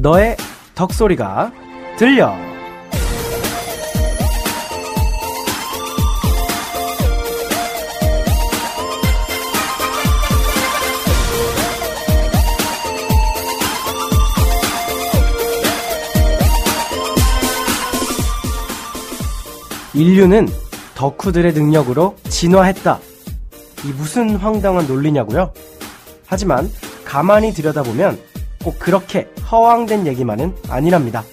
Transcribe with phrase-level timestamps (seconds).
[0.00, 0.34] 너의
[0.74, 1.52] 덕소리가
[1.98, 2.34] 들려.
[19.92, 20.48] 인류는
[20.94, 22.98] 덕후들의 능력으로 진화했다.
[23.84, 25.52] 이 무슨 황당한 논리냐고요?
[26.26, 26.70] 하지만
[27.04, 28.29] 가만히 들여다보면
[28.62, 31.24] 꼭 그렇게 허황된 얘기만은 아니랍니다.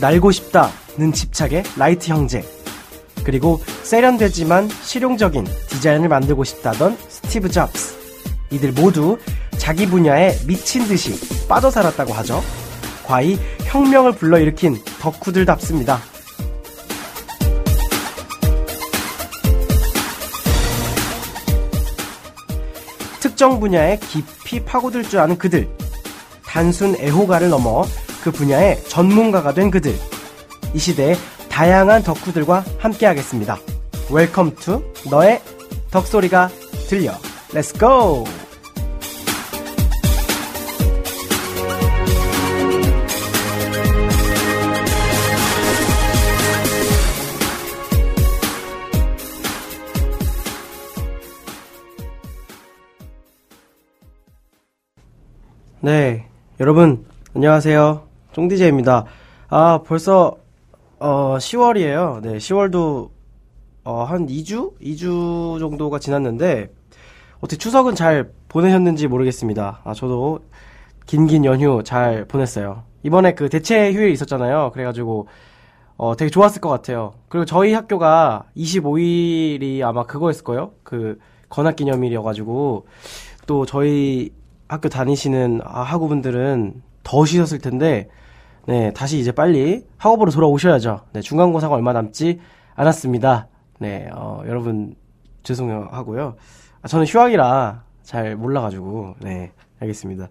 [0.00, 2.44] 날고 싶다는 집착의 라이트 형제.
[3.24, 7.96] 그리고 세련되지만 실용적인 디자인을 만들고 싶다던 스티브 잡스.
[8.50, 9.18] 이들 모두
[9.58, 12.42] 자기 분야에 미친 듯이 빠져 살았다고 하죠.
[13.04, 16.00] 가히 혁명을 불러일으킨 덕후들답습니다.
[23.20, 25.68] 특정 분야에 깊이 파고들 줄 아는 그들.
[26.44, 27.84] 단순 애호가를 넘어
[28.22, 29.94] 그 분야의 전문가가 된 그들.
[30.74, 31.16] 이 시대의
[31.48, 33.58] 다양한 덕후들과 함께하겠습니다.
[34.10, 35.40] Welcome to 너의
[35.90, 36.48] 덕소리가
[36.88, 37.12] 들려.
[37.52, 38.24] Let's go!
[55.80, 56.26] 네,
[56.58, 58.02] 여러분 안녕하세요.
[58.32, 59.04] 쫑디제입니다.
[59.48, 60.36] 아, 벌써
[60.98, 62.20] 어 10월이에요.
[62.20, 63.10] 네, 10월도
[63.84, 64.76] 어, 한 2주?
[64.80, 66.74] 2주 정도가 지났는데
[67.36, 69.82] 어떻게 추석은 잘 보내셨는지 모르겠습니다.
[69.84, 70.40] 아, 저도
[71.06, 72.82] 긴긴 연휴 잘 보냈어요.
[73.04, 74.72] 이번에 그 대체 휴일 있었잖아요.
[74.72, 75.28] 그래가지고
[75.96, 77.12] 어, 되게 좋았을 것 같아요.
[77.28, 80.72] 그리고 저희 학교가 25일이 아마 그거였을 거예요.
[80.82, 82.86] 그 건학 기념일이어가지고
[83.46, 84.32] 또 저희
[84.68, 88.08] 학교 다니시는 아, 학우분들은 더 쉬셨을 텐데,
[88.66, 91.00] 네, 다시 이제 빨리 학업으로 돌아오셔야죠.
[91.12, 92.38] 네, 중간고사가 얼마 남지
[92.74, 93.48] 않았습니다.
[93.78, 94.94] 네, 어, 여러분,
[95.42, 96.36] 죄송하고요.
[96.82, 100.28] 아, 저는 휴학이라 잘 몰라가지고, 네, 알겠습니다.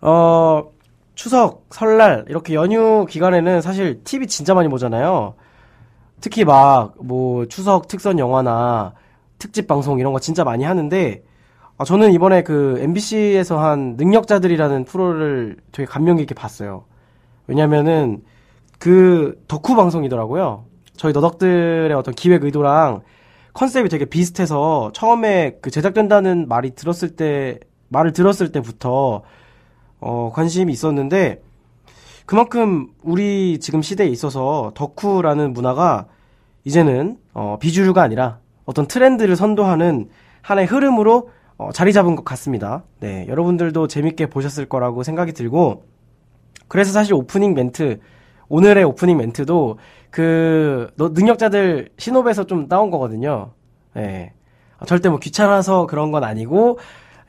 [0.00, 0.70] 어,
[1.14, 5.34] 추석, 설날, 이렇게 연휴 기간에는 사실 TV 진짜 많이 보잖아요.
[6.22, 8.94] 특히 막, 뭐, 추석 특선 영화나
[9.38, 11.22] 특집 방송 이런 거 진짜 많이 하는데,
[11.82, 16.84] 아, 저는 이번에 그 MBC에서 한 능력자들이라는 프로를 되게 감명 깊게 봤어요.
[17.48, 18.22] 왜냐면은
[18.78, 20.64] 그 덕후 방송이더라고요.
[20.96, 23.00] 저희 너덕들의 어떤 기획 의도랑
[23.54, 29.22] 컨셉이 되게 비슷해서 처음에 그 제작된다는 말이 들었을 때, 말을 들었을 때부터
[29.98, 31.42] 어, 관심이 있었는데
[32.26, 36.06] 그만큼 우리 지금 시대에 있어서 덕후라는 문화가
[36.62, 40.10] 이제는 어, 비주류가 아니라 어떤 트렌드를 선도하는
[40.42, 42.82] 하나의 흐름으로 어, 자리 잡은 것 같습니다.
[43.00, 45.84] 네, 여러분들도 재밌게 보셨을 거라고 생각이 들고,
[46.68, 48.00] 그래서 사실 오프닝 멘트,
[48.48, 49.78] 오늘의 오프닝 멘트도
[50.10, 53.52] 그 능력자들 신호에서 좀 따온 거거든요.
[53.94, 54.32] 네.
[54.86, 56.78] 절대 뭐 귀찮아서 그런 건 아니고,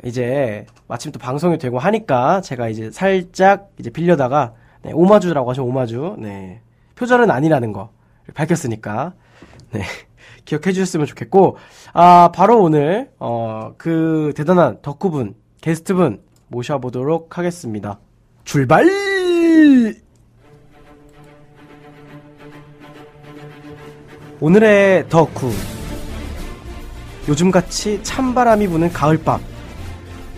[0.05, 6.17] 이제 마침 또 방송이 되고 하니까 제가 이제 살짝 이제 빌려다가 네, 오마주라고 하죠 오마주.
[6.19, 6.61] 네.
[6.95, 7.89] 표절은 아니라는 거
[8.33, 9.13] 밝혔으니까.
[9.71, 9.81] 네.
[10.45, 11.57] 기억해 주셨으면 좋겠고,
[11.93, 17.99] 아, 바로 오늘, 어, 그 대단한 덕후분, 게스트분 모셔보도록 하겠습니다.
[18.43, 18.85] 출발!
[24.39, 25.51] 오늘의 덕후.
[27.29, 29.39] 요즘같이 찬바람이 부는 가을밤.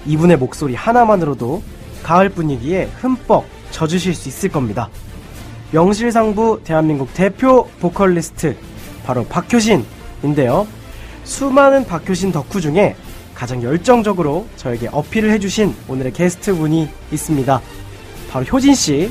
[0.05, 1.63] 이분의 목소리 하나만으로도
[2.03, 4.89] 가을 분위기에 흠뻑 젖으실 수 있을 겁니다.
[5.71, 8.55] 명실상부 대한민국 대표 보컬리스트
[9.05, 9.83] 바로 박효신
[10.25, 10.67] 인데요.
[11.23, 12.95] 수많은 박효신 덕후 중에
[13.33, 17.61] 가장 열정적으로 저에게 어필을 해주신 오늘의 게스트분이 있습니다.
[18.31, 19.09] 바로 효진씨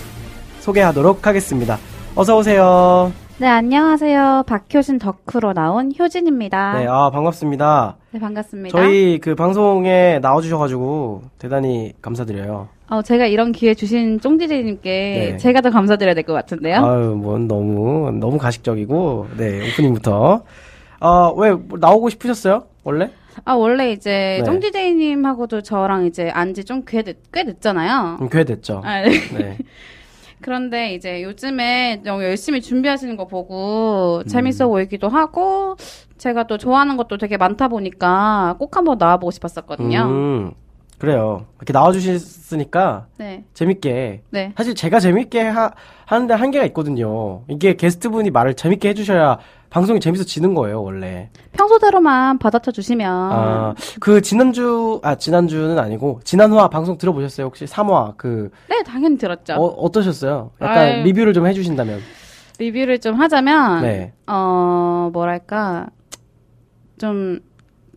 [0.61, 1.79] 소개하도록 하겠습니다.
[2.15, 3.13] 어서오세요.
[3.39, 4.45] 네, 안녕하세요.
[4.47, 6.79] 박효신 덕후로 나온 효진입니다.
[6.79, 7.97] 네, 아, 반갑습니다.
[8.13, 8.79] 네, 반갑습니다.
[8.79, 12.69] 저희 그 방송에 나와주셔가지고 대단히 감사드려요.
[12.91, 14.91] 어, 제가 이런 기회 주신 쫑디제이님께
[15.33, 15.37] 네.
[15.39, 16.77] 제가 더 감사드려야 될 것 같은데요.
[16.85, 20.43] 아유, 뭔 너무, 너무 가식적이고, 네, 오프닝부터.
[21.05, 22.65] 아, 왜, 나오고 싶으셨어요?
[22.83, 23.11] 원래?
[23.45, 24.45] 아, 원래 이제 네.
[24.45, 28.19] 쫑디제이님하고도 저랑 이제 안지 좀 꽤, 꽤 됐잖아요.
[28.23, 28.81] 음, 꽤 됐죠.
[28.83, 29.11] 아, 네.
[29.37, 29.59] 네.
[30.41, 34.27] 그런데 이제 요즘에 너무 열심히 준비하시는 거 보고 음.
[34.27, 35.77] 재밌어 보이기도 하고
[36.17, 40.05] 제가 또 좋아하는 것도 되게 많다 보니까 꼭 한번 나와보고 싶었었거든요.
[40.05, 40.53] 음.
[40.99, 41.45] 그래요.
[41.59, 43.45] 이렇게 나와주셨으니까 네.
[43.53, 44.23] 재밌게.
[44.31, 44.53] 네.
[44.57, 45.71] 사실 제가 재밌게 하,
[46.07, 47.43] 하는데 한계가 있거든요.
[47.49, 49.39] 이게 게스트분이 말을 재밌게 해주셔야
[49.75, 51.31] 방송이 재밌어지는 거예요, 원래.
[51.51, 57.47] 평소대로만 받아쳐 주시면 아, 그 지난주, 아, 지난주는 아니고, 지난화 방송 들어보셨어요?
[57.47, 59.55] 혹시 3화, 그, 네, 당연히 들었죠.
[59.55, 60.53] 어, 어떠셨어요?
[60.61, 61.03] 약간 아유.
[61.03, 61.99] 리뷰를 좀 해주신다면.
[62.61, 64.13] 리뷰를 좀 하자면 네.
[64.29, 65.89] 어, 뭐랄까
[66.99, 67.41] 좀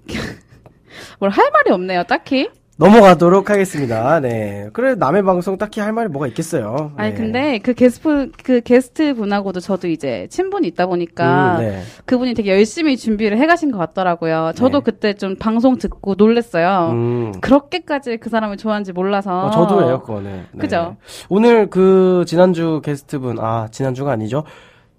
[1.20, 2.50] 뭘 할 말이 없네요, 딱히.
[2.78, 4.20] 넘어가도록 하겠습니다.
[4.20, 4.70] 네.
[4.72, 6.92] 그래, 남의 방송 딱히 할 말이 뭐가 있겠어요.
[6.96, 7.16] 아니 네.
[7.18, 11.82] 근데 그 게스트 그 게스트 분하고도 저도 이제 친분이 있다 보니까 음, 네.
[12.06, 14.52] 그분이 되게 열심히 준비를 해가신 것 같더라고요.
[14.56, 14.84] 저도 네.
[14.84, 16.92] 그때 좀 방송 듣고 놀랬어요.
[16.92, 17.32] 음.
[17.42, 19.48] 그렇게까지 그 사람을 좋아하는지 몰라서.
[19.48, 20.46] 어, 저도예요, 그거는.
[20.52, 20.60] 네.
[20.60, 20.98] 그죠?
[21.30, 24.44] 오늘 그 지난주 게스트 분, 아, 지난주가 아니죠.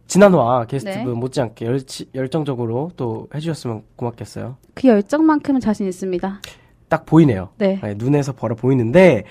[0.09, 1.13] 지난화 게스트분 네.
[1.13, 1.81] 못지않게 열,
[2.15, 4.57] 열정적으로 또 해주셨으면 고맙겠어요.
[4.75, 6.41] 그 열정만큼은 자신 있습니다.
[6.89, 7.51] 딱 보이네요.
[7.59, 7.79] 네.
[7.83, 9.25] 네, 눈에서 벌어 보이는데,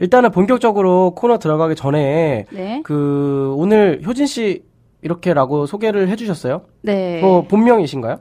[0.00, 2.80] 일단은 본격적으로 코너 들어가기 전에, 네.
[2.84, 4.64] 그, 오늘 효진 씨
[5.02, 6.62] 이렇게라고 소개를 해주셨어요?
[6.82, 7.22] 네.
[7.22, 8.18] 어, 본명이신가요?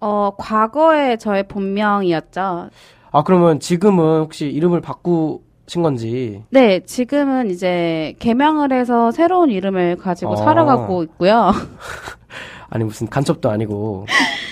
[0.00, 2.70] 어, 과거에 저의 본명이었죠.
[3.12, 6.42] 아, 그러면 지금은 혹시 이름을 바꾸신 건지.
[6.50, 10.36] 네, 지금은 이제 개명을 해서 새로운 이름을 가지고 어.
[10.36, 11.50] 살아가고 있고요.
[12.70, 14.06] 아니, 무슨 간첩도 아니고.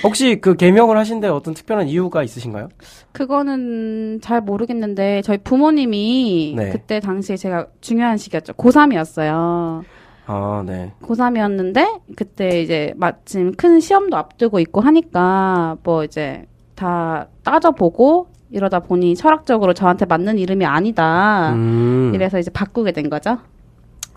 [0.05, 2.69] 혹시 그 개명을 하신데 어떤 특별한 이유가 있으신가요?
[3.13, 6.71] 그거는 잘 모르겠는데 저희 부모님이 네.
[6.71, 8.53] 그때 당시에 제가 중요한 시기였죠.
[8.55, 9.83] 고3이었어요.
[10.27, 10.93] 아, 네.
[11.03, 16.45] 고3이었는데 그때 이제 마침 큰 시험도 앞두고 있고 하니까 뭐 이제
[16.75, 21.53] 다 따져보고 이러다 보니 철학적으로 저한테 맞는 이름이 아니다.
[21.55, 22.13] 음.
[22.15, 23.39] 이래서 이제 바꾸게 된 거죠.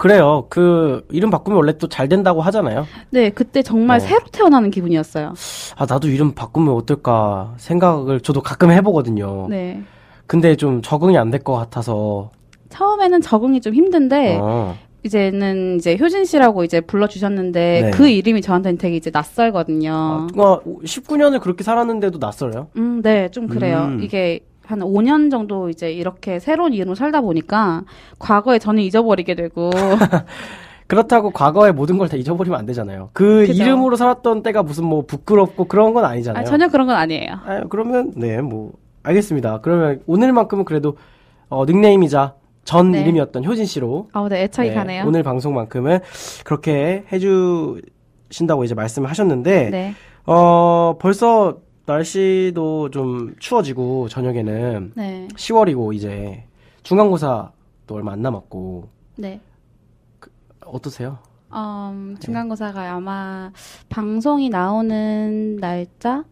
[0.01, 0.47] 그래요.
[0.49, 2.87] 그, 이름 바꾸면 원래 또 잘 된다고 하잖아요.
[3.11, 3.99] 네, 그때 정말 어.
[3.99, 5.33] 새로 태어나는 기분이었어요.
[5.75, 9.45] 아, 나도 이름 바꾸면 어떨까 생각을 저도 가끔 해보거든요.
[9.49, 9.83] 네.
[10.25, 12.31] 근데 좀 적응이 안 될 것 같아서.
[12.69, 14.75] 처음에는 적응이 좀 힘든데 어.
[15.03, 17.91] 이제는 이제 효진 씨라고 이제 불러주셨는데 네.
[17.91, 19.91] 그 이름이 저한테는 되게 이제 낯설거든요.
[19.93, 20.27] 아,
[20.83, 22.69] 19년을 그렇게 살았는데도 낯설어요?
[22.77, 23.83] 음, 네, 좀 그래요.
[23.89, 24.01] 음.
[24.01, 24.39] 이게
[24.71, 27.83] 한 5년 정도 이제 이렇게 새로운 이름으로 살다 보니까
[28.19, 29.69] 과거에 저는 잊어버리게 되고
[30.87, 33.09] 그렇다고 과거의 모든 걸 다 잊어버리면 안 되잖아요.
[33.13, 33.63] 그 그죠.
[33.63, 36.41] 이름으로 살았던 때가 무슨 뭐 부끄럽고 그런 건 아니잖아요.
[36.41, 37.31] 아, 전혀 그런 건 아니에요.
[37.45, 38.73] 아, 그러면 네, 뭐
[39.03, 39.59] 알겠습니다.
[39.61, 40.97] 그러면 오늘만큼은 그래도
[41.49, 42.35] 어, 닉네임이자
[42.65, 43.01] 전 네.
[43.01, 45.05] 이름이었던 효진 씨로 아, 네, 애착이 네, 가네요.
[45.07, 45.99] 오늘 방송만큼은
[46.43, 49.93] 그렇게 해주신다고 이제 말씀을 하셨는데 네,
[50.25, 56.43] 어 벌써 날씨도 좀 추워지고 저녁에는 네, 10월이고 이제
[56.83, 57.51] 중간고사도
[57.91, 58.87] 얼마 안 남았고
[59.17, 59.39] 네.
[60.65, 61.19] 어떠세요?
[61.53, 63.51] 음, 중간고사가 아마
[63.89, 66.23] 방송이 나오는 날짜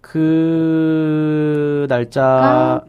[0.00, 2.84] 그 날짜 가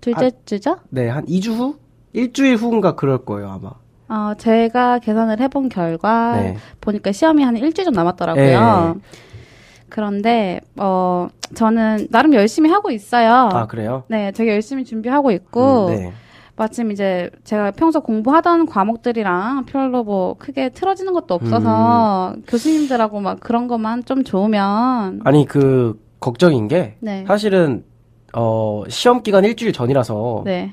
[0.00, 0.78] 둘째 주죠?
[0.90, 1.76] 네 한 2주 후
[2.12, 3.72] 일주일 후인가 그럴 거예요 아마.
[4.08, 6.56] 어, 제가 계산을 해본 결과 네.
[6.80, 9.00] 보니까 시험이 한 일주일 정도 남았더라고요.
[9.92, 13.50] 그런데 어 저는 나름 열심히 하고 있어요.
[13.52, 14.04] 아 그래요?
[14.08, 16.12] 네, 되게 열심히 준비하고 있고 음, 네.
[16.56, 23.68] 마침 이제 제가 평소 공부하던 과목들이랑 별로 뭐 크게 틀어지는 것도 없어서 교수님들하고 막 그런
[23.68, 27.26] 것만 좀 좋으면 아니 그 걱정인 게 네.
[27.26, 27.84] 사실은
[28.32, 30.72] 어 시험 기간 일주일 전이라서 네.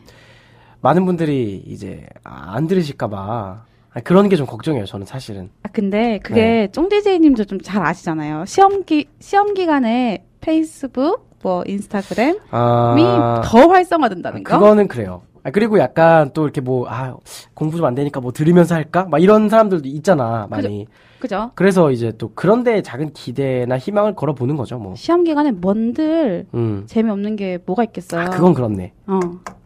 [0.80, 3.66] 많은 분들이 이제 안 들으실까봐
[4.02, 5.50] 그런 게 좀 걱정이에요 저는 사실은.
[5.64, 6.68] 아 근데 그게 네.
[6.72, 8.46] 쫑디제이님도 좀 잘 아시잖아요.
[8.46, 14.54] 시험 기 시험 기간에 페이스북 뭐 인스타그램이 아 더 활성화된다는 거.
[14.58, 15.22] 그거는 그래요.
[15.44, 17.16] 아, 그리고 약간 또 이렇게 뭐, 아,
[17.54, 19.06] 공부 좀 안 되니까 뭐 들으면서 할까?
[19.10, 20.86] 막 이런 사람들도 있잖아, 많이.
[21.20, 21.52] 그죠?
[21.56, 24.96] 그래서 이제 또 그런데 작은 기대나 희망을 걸어보는 거죠, 뭐.
[24.96, 26.84] 시험 기간에 뭔들 음.
[26.88, 28.22] 재미없는 게 뭐가 있겠어요.
[28.22, 28.92] 아, 그건 그렇네.
[29.08, 29.20] 어.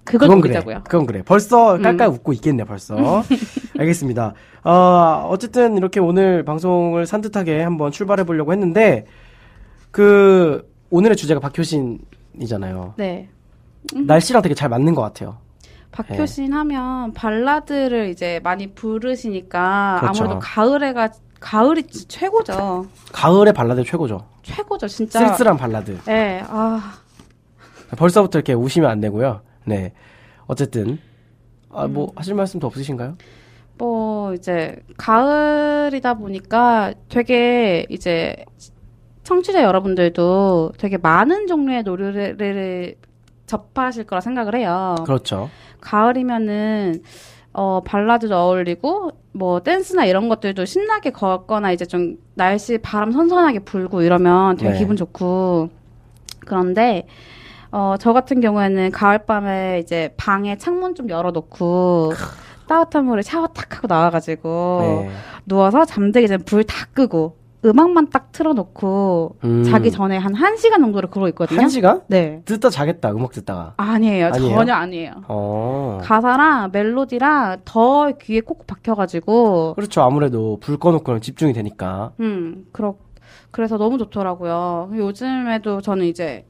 [0.04, 0.54] 그걸 그건 그래.
[0.54, 0.84] 노리자고요.
[0.84, 1.22] 그건 그래.
[1.24, 1.82] 벌써 음.
[1.82, 3.24] 깔깔 웃고 있겠네, 벌써.
[3.80, 4.34] 알겠습니다.
[4.64, 9.06] 어, 어쨌든 이렇게 오늘 방송을 산뜻하게 한번 출발해 보려고 했는데,
[9.92, 12.94] 그, 오늘의 주제가 박효신이잖아요.
[12.98, 13.30] 네.
[13.94, 15.38] 날씨랑 되게 잘 맞는 것 같아요.
[15.92, 20.24] 박효신 하면 발라드를 이제 많이 부르시니까 그렇죠.
[20.24, 22.88] 아무래도 가을에가 가을이 최고죠.
[23.12, 24.26] 가을의 발라드 최고죠.
[24.44, 25.20] 최고죠, 진짜.
[25.28, 26.00] 쓸쓸한 발라드.
[26.06, 26.94] 네, 아,
[27.98, 29.42] 벌써부터 이렇게 우시면 안 되고요.
[29.66, 29.94] 네.
[30.48, 31.00] 어쨌든
[31.70, 31.94] 아, 음.
[31.94, 33.18] 뭐 하실 말씀도 없으신가요?
[33.78, 38.46] 뭐 이제 가을이다 보니까 되게 이제
[39.24, 42.96] 청취자 여러분들도 되게 많은 종류의 노래를
[43.46, 44.96] 접하실 거라 생각을 해요.
[45.06, 45.50] 그렇죠.
[45.82, 47.04] 가을이면은
[47.54, 54.02] 어 발라드도 어울리고 뭐 댄스나 이런 것들도 신나게 걷거나 이제 좀 날씨 바람 선선하게 불고
[54.02, 54.80] 이러면 되게 네.
[54.80, 55.70] 기분 좋고
[56.40, 57.08] 그런데
[57.76, 62.14] 어, 저 같은 경우에는 가을밤에 이제 방에 창문 좀 열어놓고
[62.68, 65.10] 따뜻한 물에 샤워 탁 하고 나와가지고 네.
[65.48, 69.64] 누워서 잠들기 전에 불 다 끄고 음악만 딱 틀어놓고 음.
[69.64, 71.62] 자기 전에 한 1시간 정도를 그러고 있거든요.
[71.62, 72.02] 한 시간?
[72.08, 72.42] 네.
[72.46, 73.74] 듣다 자겠다, 음악 듣다가.
[73.78, 74.28] 아니에요.
[74.34, 74.56] 아니에요?
[74.56, 75.12] 전혀 아니에요.
[75.30, 76.00] 어.
[76.04, 80.02] 가사랑 멜로디랑 더 귀에 콕 박혀가지고 그렇죠.
[80.02, 82.12] 아무래도 불 꺼놓고는 집중이 되니까.
[82.20, 82.96] 음, 그렇,
[83.50, 84.92] 그래서 너무 좋더라고요.
[84.96, 86.46] 요즘에도 저는 이제,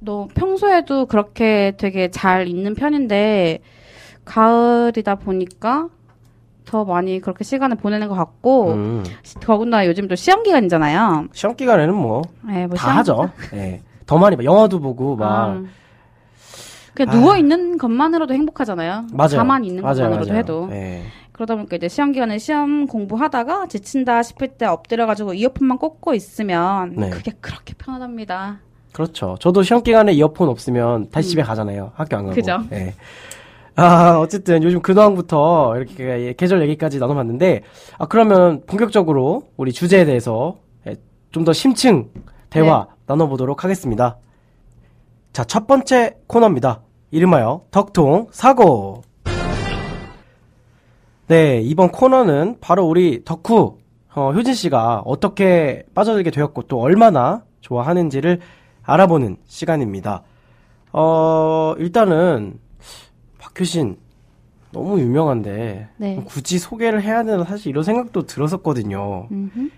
[0.00, 3.60] 너 평소에도 그렇게 되게 잘 있는 편인데,
[4.24, 5.88] 가을이다 보니까
[6.64, 9.04] 더 많이 그렇게 시간을 보내는 것 같고, 음.
[9.22, 11.28] 시- 더군다나 요즘 또 시험 기간이잖아요.
[11.32, 13.30] 시험 기간에는 뭐, 네, 뭐 하죠.
[13.54, 13.80] 예.
[14.06, 14.44] 더 많이 봐.
[14.44, 15.26] 영화도 보고, 막.
[15.30, 15.62] 아,
[16.94, 17.18] 그냥 아.
[17.18, 19.06] 누워 있는 것만으로도 행복하잖아요.
[19.12, 19.36] 맞아요.
[19.36, 20.38] 가만히 있는 맞아요, 것만으로도 맞아요.
[20.38, 20.68] 해도.
[20.72, 21.02] 예.
[21.32, 26.94] 그러다 보니까 이제 시험 기간에 시험 공부하다가 지친다 싶을 때 엎드려 가지고 이어폰만 꽂고 있으면
[26.96, 27.10] 네.
[27.10, 28.58] 그게 그렇게 편하답니다.
[28.98, 29.36] 그렇죠.
[29.38, 31.92] 저도 시험 기간에 이어폰 없으면 다시 집에 가잖아요.
[31.94, 32.32] 학교 안 가고.
[32.32, 32.34] 음.
[32.34, 32.58] 그죠.
[32.72, 32.94] 예.
[33.76, 37.62] 아, 어쨌든 요즘 근황부터 이렇게 계절 얘기까지 나눠봤는데,
[37.96, 40.56] 아, 그러면 본격적으로 우리 주제에 대해서
[40.88, 40.96] 예,
[41.30, 42.08] 좀더 심층
[42.50, 42.94] 대화 네.
[43.06, 44.16] 나눠보도록 하겠습니다.
[45.32, 46.80] 자, 첫 번째 코너입니다.
[47.12, 49.02] 이름하여 덕통 사고.
[51.28, 53.78] 네, 이번 코너는 바로 우리 덕후,
[54.16, 58.40] 어, 효진 씨가 어떻게 빠져들게 되었고 또 얼마나 좋아하는지를
[58.88, 60.22] 알아보는 시간입니다.
[60.92, 62.58] 어, 일단은,
[63.38, 63.98] 박효신,
[64.72, 66.24] 너무 유명한데, 네.
[66.26, 69.28] 굳이 소개를 해야 되나 사실 이런 생각도 들었었거든요.
[69.30, 69.68] 음흠.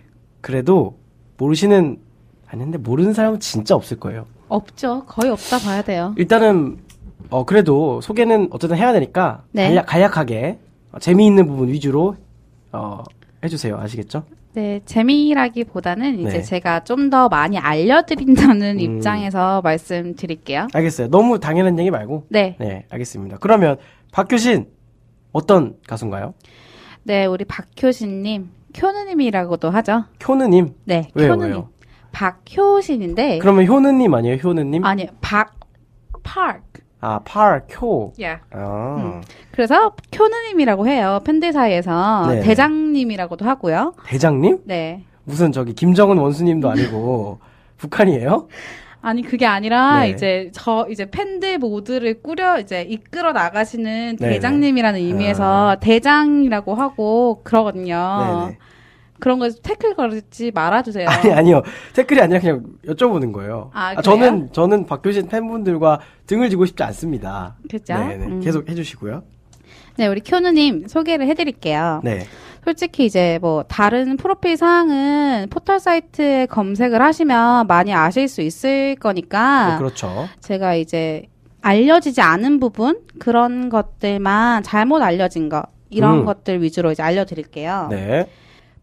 [0.41, 0.97] 그래도,
[1.39, 1.99] 모르시는,
[2.47, 4.27] 아니, 근데 모르는 사람은 진짜 없을 거예요.
[4.49, 5.05] 없죠.
[5.07, 6.15] 거의 없다 봐야 돼요.
[6.17, 6.79] 일단은,
[7.31, 9.67] 어, 그래도 소개는 어쨌든 해야 되니까, 네.
[9.67, 10.59] 간략, 간략하게,
[10.93, 12.15] 어, 재미있는 부분 위주로,
[12.71, 13.03] 어,
[13.43, 13.77] 해주세요.
[13.77, 14.23] 아시겠죠?
[14.53, 16.43] 네, 재미라기보다는 이제 네.
[16.43, 18.81] 제가 좀 더 많이 알려드린다는 음.
[18.81, 20.69] 입장에서 말씀드릴게요.
[20.73, 21.09] 알겠어요.
[21.09, 22.57] 너무 당연한 얘기 말고, 네.
[22.61, 23.39] 네, 알겠습니다.
[23.41, 23.77] 그러면,
[24.13, 24.67] 박효신,
[25.33, 26.35] 어떤 가수인가요?
[27.05, 30.05] 네, 우리 박효신님, 효느님이라고도 하죠.
[30.29, 30.75] 효느님.
[30.85, 31.53] 네, 왜요, 효느님.
[31.53, 31.69] 왜요?
[32.13, 34.37] 박효신인데, 그러면 효느님 아니에요?
[34.37, 34.85] 효느님?
[34.85, 35.55] 아니, 박,
[36.23, 36.61] 파크.
[37.01, 38.13] 아, 팔, 쿄.
[38.21, 38.39] 예.
[38.53, 39.23] 아, 음.
[39.53, 41.21] 그래서 효느님이라고 해요.
[41.25, 42.27] 팬들 사이에서.
[42.29, 42.41] 네.
[42.43, 43.95] 대장님이라고도 하고요.
[44.07, 44.61] 대장님?
[44.65, 45.05] 네.
[45.25, 47.39] 무슨 저기 김정은 원수님도 아니고
[47.79, 48.49] 북한이에요?
[49.03, 50.11] 아니 그게 아니라 네.
[50.11, 54.35] 이제 저 이제 팬들 모두를 꾸려 이제 이끌어 나가시는 네네.
[54.35, 58.47] 대장님이라는 의미에서 대장이라고 하고 그러거든요.
[58.47, 58.59] 네네.
[59.21, 61.09] 그런 거 태클 걸지 말아주세요.
[61.09, 61.63] 아니 아니요
[61.95, 63.71] 댓글이 아니라 그냥 여쭤보는 거예요.
[63.73, 64.03] 아, 그래요?
[64.03, 67.57] 저는 저는 박효신 팬분들과 등을 지고 싶지 않습니다.
[67.71, 67.95] 그죠?
[67.95, 68.41] 네네 음.
[68.41, 69.23] 계속 해주시고요.
[69.97, 72.01] 네, 우리 큐느님 소개를 해드릴게요.
[72.03, 72.21] 네.
[72.65, 79.73] 솔직히 이제 뭐 다른 프로필 사항은 포털 사이트에 검색을 하시면 많이 아실 수 있을 거니까
[79.73, 80.29] 네, 그렇죠.
[80.41, 81.25] 제가 이제
[81.63, 86.25] 알려지지 않은 부분 그런 것들만 잘못 알려진 거 이런 음.
[86.25, 87.89] 것들 위주로 이제 알려드릴게요.
[87.91, 88.29] 네.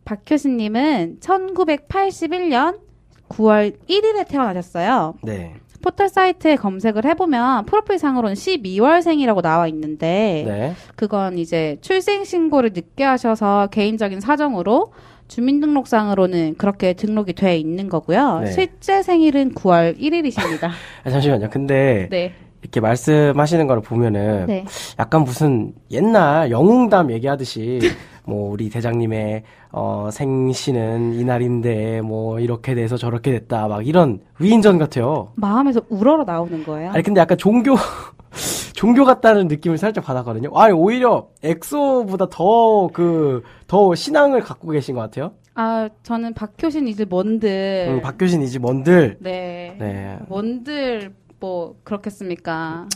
[0.08, 2.80] 박효신님은 1981년
[3.28, 5.16] 9월 1일에 태어나셨어요.
[5.22, 5.56] 네.
[5.84, 10.74] 포털 사이트에 검색을 해보면 프로필 상으로는 12월생이라고 나와 있는데 네.
[10.96, 14.94] 그건 이제 출생 신고를 늦게 하셔서 개인적인 사정으로
[15.28, 18.40] 주민등록상으로는 그렇게 등록이 돼 있는 거고요.
[18.46, 18.52] 네.
[18.52, 20.70] 실제 생일은 9월 1일이십니다.
[21.04, 21.50] 아, 잠시만요.
[21.50, 22.34] 근데 네.
[22.62, 24.66] 이렇게 말씀하시는 걸 보면은 네.
[25.00, 27.80] 약간 무슨 옛날 영웅담 얘기하듯이
[28.28, 35.32] 뭐 우리 대장님의 어 생신은 이날인데 뭐 이렇게 돼서 저렇게 됐다 막 이런 위인전 같아요.
[35.36, 36.92] 마음에서 우러러 나오는 거예요.
[36.92, 37.76] 아니 근데 약간 종교
[38.76, 40.52] 종교 같다는 느낌을 살짝 받았거든요.
[40.56, 45.32] 아니 오히려 엑소보다 더 그 더 신앙을 갖고 계신 것 같아요.
[45.56, 47.88] 아, 저는 박효신 이제 뭔들.
[47.90, 49.76] 음, 박효신이지 뭔들 네.
[49.80, 52.88] 네 뭔들 뭐 그렇겠습니까?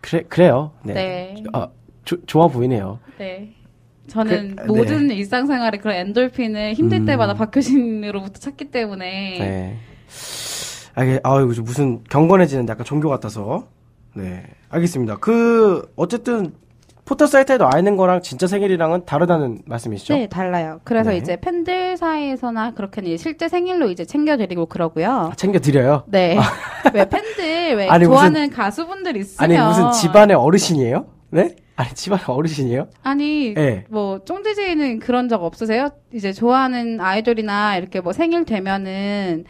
[0.00, 0.70] 그래 그래요.
[0.84, 0.94] 네.
[0.94, 1.42] 네.
[1.52, 1.68] 아
[2.04, 2.98] 조- 좋아 보이네요.
[3.18, 3.52] 네.
[4.08, 4.66] 저는 그- 네.
[4.66, 7.06] 모든 일상생활에 그런 엔돌핀을 힘들 음.
[7.06, 9.76] 때마다 박효신으로부터 찾기 때문에 네.
[10.94, 13.66] 아, 이게, 아유, 이거 무슨 경건해지는 약간 종교 같아서.
[14.14, 14.44] 네.
[14.70, 15.16] 알겠습니다.
[15.16, 16.54] 그, 어쨌든,
[17.04, 20.14] 포털 사이트에 나 있는 거랑 진짜 생일이랑은 다르다는 말씀이시죠?
[20.14, 20.80] 네, 달라요.
[20.84, 21.18] 그래서 네.
[21.18, 25.10] 이제 팬들 사이에서나 그렇게 이제 실제 생일로 이제 챙겨드리고 그러고요.
[25.30, 26.04] 아, 챙겨드려요?
[26.08, 26.36] 네.
[26.94, 29.50] 왜 팬들, 왜 아니, 무슨- 좋아하는 가수분들 있으면.
[29.58, 31.06] 아니, 무슨 집안의 어르신이에요?
[31.30, 31.54] 네?
[31.76, 32.88] 아니, 집안의 어르신이에요?
[33.02, 33.84] 아니, 네.
[33.90, 35.90] 뭐, 쫑디제이는 그런 적 없으세요?
[36.12, 39.44] 이제 좋아하는 아이돌이나 이렇게 뭐 생일 되면은,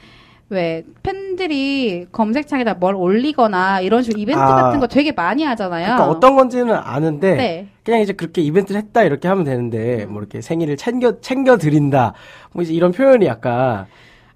[0.49, 4.55] 왜, 팬들이 검색창에다 뭘 올리거나 이런 식으로 이벤트 아.
[4.57, 5.85] 같은 거 되게 많이 하잖아요.
[5.85, 7.69] 그러니까 어떤 건지는 아는데, 네.
[7.85, 12.15] 그냥 이제 그렇게 이벤트를 했다, 이렇게 하면 되는데, 뭐 이렇게 생일을 챙겨, 챙겨 드린다.
[12.53, 13.87] 뭐 이제 이런 표현이 약간,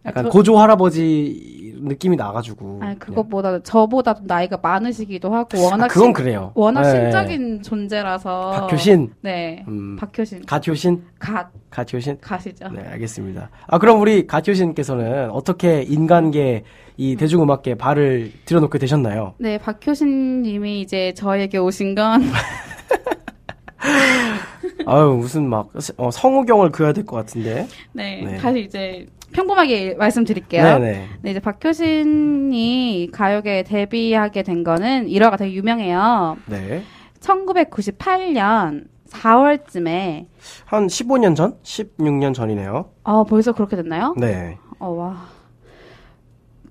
[0.07, 2.79] 약간 저- 고조 할아버지 느낌이 나가지고.
[2.79, 2.99] 그냥.
[2.99, 6.53] 그것보다 저보다 좀 나이가 많으시기도 하고 워낙 아, 그건 신- 그래요.
[6.55, 6.91] 워낙 네.
[6.91, 12.19] 신적인 존재라서 박효신, 네 음, 박효신 가효신, 갓 가효신.
[12.21, 12.69] 가시죠.
[12.69, 13.49] 네, 알겠습니다.
[13.67, 16.65] 아, 그럼 우리 가효신께서는 어떻게 인간계,
[16.99, 19.35] 이 대중음악계에 발을 들여놓게 되셨나요?
[19.39, 22.23] 네, 박효신님이 이제 저에게 오신 건
[24.87, 27.67] 아유, 무슨 막, 어, 성우경을 그어야 될 것 같은데.
[27.93, 28.37] 네, 네.
[28.39, 30.63] 다시 이제 평범하게 말씀드릴게요.
[30.63, 31.09] 네네.
[31.23, 36.37] 네, 이제 박효신이 가요계에 데뷔하게 된 거는 일화가 되게 유명해요.
[36.47, 36.83] 네.
[37.21, 40.27] 1998년 4월쯤에
[40.67, 41.59] 한 15년 전?
[41.63, 42.91] 16년 전이네요.
[43.05, 44.15] 어, 벌써 그렇게 됐나요?
[44.17, 44.59] 네.
[44.79, 45.27] 어, 와.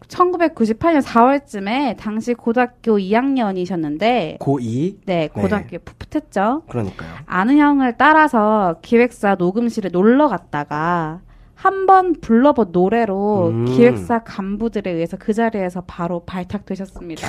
[0.08, 4.96] 1998년 4월쯤에 당시 고등학교 2학년이셨는데 고2?
[5.06, 6.64] 네, 고등학교에 풋풋했죠.
[6.68, 7.10] 그러니까요.
[7.28, 11.22] 아는 형을 따라서 기획사 녹음실에 놀러 갔다가
[11.62, 13.66] 한 번 불러본 노래로 음.
[13.66, 17.28] 기획사 간부들에 의해서 그 자리에서 바로 발탁되셨습니다.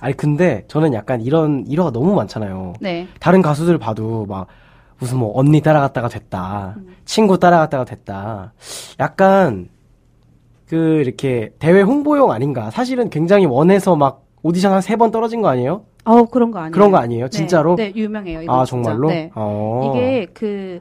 [0.00, 2.74] 아니, 근데 저는 약간 이런 일화가 너무 많잖아요.
[2.80, 3.08] 네.
[3.20, 4.48] 다른 가수들 봐도 막
[4.98, 6.74] 무슨 뭐 언니 따라갔다가 됐다.
[6.76, 6.96] 음.
[7.06, 8.52] 친구 따라갔다가 됐다.
[9.00, 9.68] 약간
[10.68, 12.70] 그 이렇게 대회 홍보용 아닌가?
[12.70, 15.84] 사실은 굉장히 원해서 막 오디션 한 세 번 떨어진 거 아니에요?
[16.04, 16.72] 어, 그런 거 아니에요.
[16.72, 17.24] 그런 거 아니에요?
[17.26, 17.76] 네, 진짜로?
[17.76, 18.40] 네, 유명해요.
[18.50, 18.90] 아, 진짜.
[18.90, 19.08] 정말로?
[19.08, 19.30] 네.
[19.34, 19.92] 어.
[19.94, 20.80] 이게 그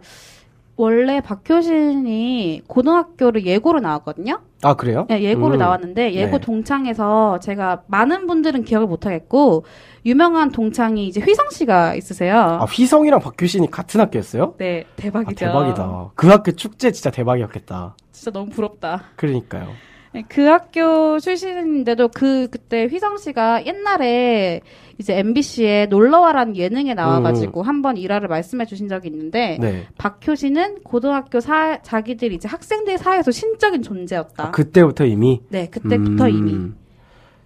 [0.75, 4.39] 원래 박효신이 고등학교를 예고로 나왔거든요.
[4.63, 5.05] 아, 그래요?
[5.09, 5.59] 네, 예고로 음.
[5.59, 6.39] 나왔는데 예고 네.
[6.39, 9.65] 동창에서 제가 많은 분들은 기억을 못 하겠고
[10.05, 12.37] 유명한 동창이 이제 휘성 씨가 있으세요.
[12.37, 14.55] 아, 휘성이랑 박효신이 같은 학교였어요?
[14.57, 15.45] 네, 아, 대박이죠.
[15.45, 16.11] 대박이다.
[16.15, 17.95] 그 학교 축제 진짜 대박이었겠다.
[18.11, 19.03] 진짜 너무 부럽다.
[19.15, 19.67] 그러니까요.
[20.13, 24.61] 네, 그 학교 출신인데도 그 그때 휘성 씨가 옛날에
[24.99, 29.87] 이제 MBC에 놀러와라는 예능에 나와가지고 한번 일화를 말씀해 주신 적이 있는데 네.
[29.97, 34.47] 박효신은 고등학교 사 자기들 이제 학생들 사이에서 신적인 존재였다.
[34.47, 36.71] 아, 그때부터 이미 네, 그때부터 음, 이미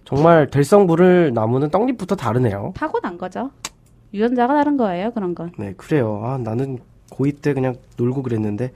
[0.04, 2.72] 정말 될성 부를 나무는 떡잎부터 다르네요.
[2.76, 3.50] 타고난 거죠.
[4.14, 5.52] 유전자가 다른 거예요, 그런 건.
[5.58, 6.22] 네, 그래요.
[6.24, 6.78] 아, 나는
[7.10, 8.72] 고2 때 그냥 놀고 그랬는데,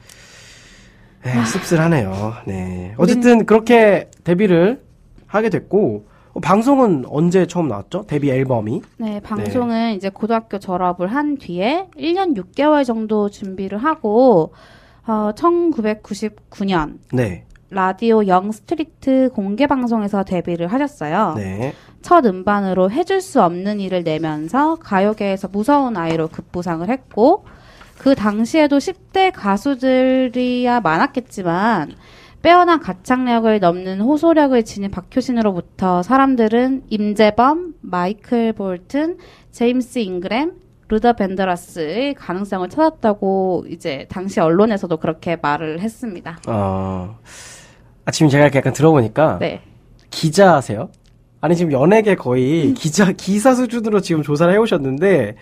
[1.24, 2.35] 에, 씁쓸하네요.
[2.46, 2.94] 네.
[2.98, 4.82] 어쨌든 그렇게 데뷔를
[5.26, 8.04] 하게 됐고, 어, 방송은 언제 처음 나왔죠?
[8.06, 8.82] 데뷔 앨범이?
[8.98, 14.52] 네, 방송은 이제 고등학교 졸업을 한 뒤에 1년 6개월 정도 준비를 하고,
[15.06, 17.44] 어, 1999년 네.
[17.70, 21.35] 라디오 영 스트리트 공개 방송에서 데뷔를 하셨어요.
[21.37, 21.72] 네.
[22.02, 27.44] 첫 음반으로 해줄 수 없는 일을 내면서 가요계에서 무서운 아이로 급부상을 했고,
[27.98, 31.92] 그 당시에도 10대 가수들이야 많았겠지만,
[32.42, 39.16] 빼어난 가창력을 넘는 호소력을 지닌 박효신으로부터 사람들은 임재범, 마이클 볼튼,
[39.52, 40.55] 제임스 잉그램,
[40.88, 46.38] 루더 밴드로스의 가능성을 찾았다고 이제 당시 언론에서도 그렇게 말을 했습니다.
[46.48, 47.16] 어,
[48.05, 49.62] 아, 지금 제가 이렇게 약간 들어보니까, 네.
[50.11, 50.90] 기자세요?
[51.40, 55.37] 아니, 지금 연예계 거의 기자, 기사 수준으로 지금 조사를 해오셨는데,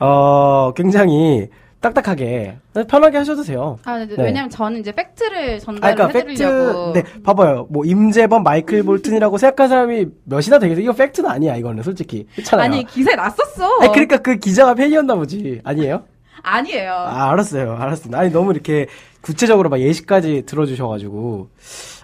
[0.00, 1.48] 어, 굉장히
[1.80, 2.56] 딱딱하게,
[2.88, 3.78] 편하게 하셔도 돼요.
[3.84, 4.14] 아, 네, 네.
[4.18, 6.92] 왜냐면 저는 이제 팩트를 아, 전달을 그러니까 해드리려고.
[6.92, 7.68] 팩트, 네, 봐봐요.
[7.70, 10.82] 뭐 임재범, 마이클 볼튼이라고 생각한 사람이 몇이나 되겠어요?
[10.82, 12.26] 이거 팩트는 아니야, 이거는 솔직히.
[12.34, 12.64] 그렇잖아요.
[12.64, 13.78] 아니 기사에 났었어.
[13.80, 15.60] 아니, 그러니까 그 기자가 팬이었나 보지.
[15.62, 16.02] 아니에요?
[16.42, 16.92] 아니에요.
[16.92, 17.74] 아, 알았어요.
[17.74, 18.18] 알았습니다.
[18.18, 18.86] 아니, 너무 이렇게
[19.20, 21.48] 구체적으로 막 예시까지 들어주셔가지고,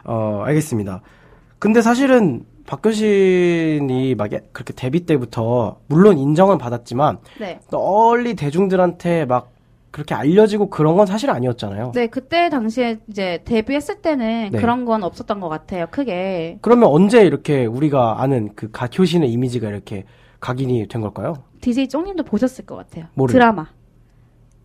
[0.04, 1.00] 어, 알겠습니다.
[1.58, 7.60] 근데 사실은 박효신이 막 예- 그렇게 데뷔 때부터, 물론 인정은 받았지만, 네.
[7.70, 9.50] 널리 대중들한테 막
[9.94, 11.92] 그렇게 알려지고 그런 건 사실 아니었잖아요.
[11.94, 14.60] 네, 그때 당시에 이제 데뷔했을 때는 네.
[14.60, 15.86] 그런 건 없었던 것 같아요.
[15.88, 16.58] 크게.
[16.62, 20.02] 그러면 언제 이렇게 우리가 아는 그 가효신의 이미지가 이렇게
[20.40, 21.44] 각인이 된 걸까요?
[21.60, 23.04] DJ 쫑님도 보셨을 것 같아요.
[23.14, 23.34] 뭐를?
[23.34, 23.66] 드라마.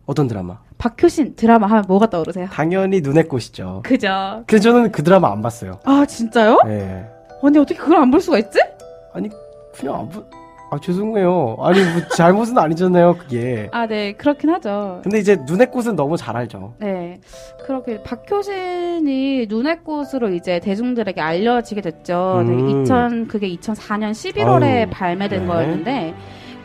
[0.04, 0.58] 어떤 드라마?
[0.78, 2.48] 박효신 드라마 하면 뭐가 떠오르세요?
[2.50, 3.82] 당연히 눈의 꽃이죠.
[3.84, 4.42] 그죠.
[4.48, 5.78] 근데 저는 그 드라마 안 봤어요.
[5.84, 6.58] 아, 진짜요?
[6.66, 7.06] 예.
[7.40, 8.58] 아니, 어떻게 그걸 안 볼 수가 있지?
[9.14, 9.28] 아니
[9.78, 10.24] 그냥 안 보.
[10.72, 11.56] 아 죄송해요.
[11.60, 13.68] 아니 뭐 잘못은 아니잖아요 그게.
[13.72, 15.00] 아, 네, 그렇긴 하죠.
[15.02, 16.74] 근데 이제 눈의 꽃은 너무 잘 알죠.
[16.78, 17.20] 네.
[17.66, 22.44] 그렇게 박효신이 눈의 꽃으로 이제 대중들에게 알려지게 됐죠.
[22.46, 22.82] 네, 음.
[22.82, 25.46] 2000, 그게 2004년 11월에 아유, 발매된 네.
[25.46, 26.14] 거였는데,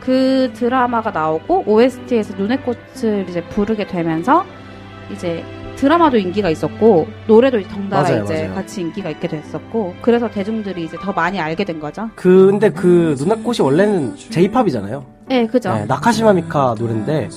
[0.00, 4.44] 그 드라마가 나오고, OST에서 눈의 꽃을 이제 부르게 되면서,
[5.12, 5.44] 이제
[5.76, 8.54] 드라마도 인기가 있었고, 노래도 덩달아 맞아요, 이제 맞아요.
[8.54, 12.08] 같이 인기가 있게 됐었고, 그래서 대중들이 이제 더 많이 알게 된 거죠.
[12.14, 15.04] 근데 그 눈의 꽃이 원래는 J-팝이잖아요.
[15.28, 15.72] 네, 그죠.
[15.74, 17.28] 네, 나카시마 미카 노래인데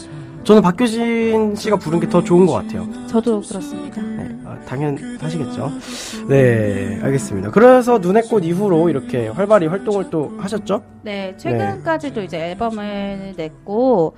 [0.44, 2.88] 저는 박효신 씨가 부른 게 더 좋은 것 같아요.
[3.08, 4.02] 저도 그렇습니다.
[4.02, 5.72] 네, 아, 당연하시겠죠.
[6.30, 7.52] 네, 알겠습니다.
[7.52, 10.82] 그래서 눈의 꽃 이후로 이렇게 활발히 활동을 또 하셨죠?
[11.04, 14.16] 네, 최근까지도 이제 앨범을 냈고,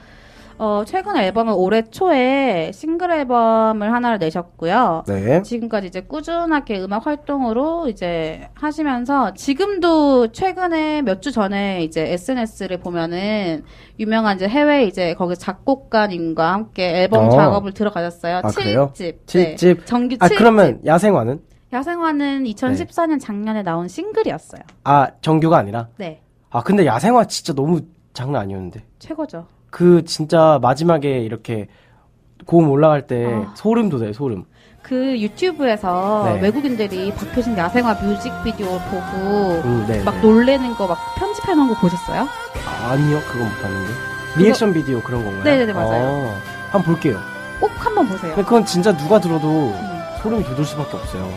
[0.64, 5.06] 어, 최근 앨범은 올해 초에 싱글 앨범을 하나를 내셨고요.
[5.08, 5.42] 네.
[5.42, 13.64] 지금까지 이제 꾸준하게 음악 활동으로 이제 하시면서 지금도 최근에 몇 주 전에 이제 SNS를 보면은
[14.00, 17.30] 유명한 이제 해외 이제 거기 작곡가님과 함께 앨범 어.
[17.32, 18.38] 작업을 들어가셨어요.
[18.38, 18.92] 아, 그래요?
[18.94, 19.26] 7집.
[19.26, 19.86] 칠집.
[19.88, 20.38] 정규 아 7집.
[20.38, 21.42] 그러면 야생화는
[21.74, 24.62] 야생화는 2014년 작년에 나온 싱글이었어요.
[24.84, 26.22] 아 정규가 아니라 네.
[26.52, 27.82] 아 근데 야생화 진짜 너무
[28.14, 29.48] 장난 아니었는데 최고죠.
[29.72, 31.68] 그 진짜 마지막에 이렇게
[32.46, 33.54] 고음 올라갈 때 아.
[33.56, 34.44] 소름 돋아요 소름.
[34.84, 36.42] 그 유튜브에서 네.
[36.42, 40.04] 외국인들이 박효신 야생화 뮤직비디오 보고 음, 네.
[40.04, 42.28] 막 놀래는 거 막 편집해 놓은 거 보셨어요?
[42.90, 43.92] 아니요 그건 못 봤는데
[44.38, 45.44] 리액션 비디오 그런 건가요?
[45.44, 46.04] 네네네, 맞아요.
[46.04, 46.36] 어,
[46.72, 47.20] 한번 볼게요.
[47.60, 48.34] 꼭 한번 보세요.
[48.36, 50.02] 그건 진짜 누가 들어도 음.
[50.22, 51.30] 소름이 돋을 수밖에 없어요.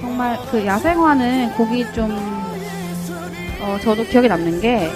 [0.00, 2.10] 정말 그 야생화는 곡이 좀,
[3.60, 4.90] 어, 저도 기억에 남는 게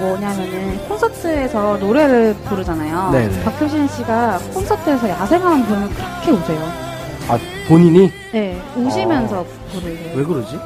[0.00, 3.10] 뭐냐면은 콘서트에서 노래를 부르잖아요.
[3.12, 3.42] 네네.
[3.44, 6.60] 박효신 씨가 콘서트에서 야생화만 부르면 그렇게 우세요.
[7.28, 10.16] 아 본인이 네, 우시면서 부르세요.
[10.16, 10.58] 왜 그러지?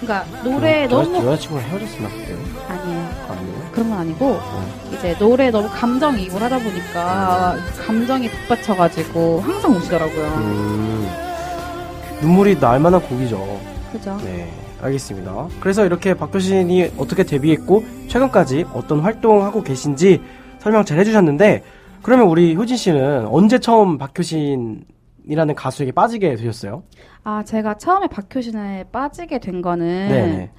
[0.00, 2.34] 그러니까 노래 그 여- 너무 여자친구랑 헤어졌으나 그때
[2.68, 3.08] 아니에요.
[3.28, 3.68] 아니에요?
[3.72, 4.66] 그런 건 아니고 어.
[4.92, 7.56] 이제 노래 너무 감정이입을 하다 보니까
[7.86, 10.24] 감정이 북받쳐가지고 항상 우시더라고요.
[10.26, 11.08] 음,
[12.20, 13.60] 눈물이 날 만한 곡이죠.
[13.92, 14.18] 그죠?
[14.24, 14.50] 네,
[14.82, 15.48] 알겠습니다.
[15.60, 20.20] 그래서 이렇게 박효신이 어떻게 데뷔했고 최근까지 어떤 활동하고 계신지
[20.58, 21.62] 설명 잘 해주셨는데
[22.02, 26.82] 그러면 우리 효진 씨는 언제 처음 박효신이라는 가수에게 빠지게 되셨어요?
[27.22, 30.50] 아 제가 처음에 박효신에 빠지게 된 거는 네네.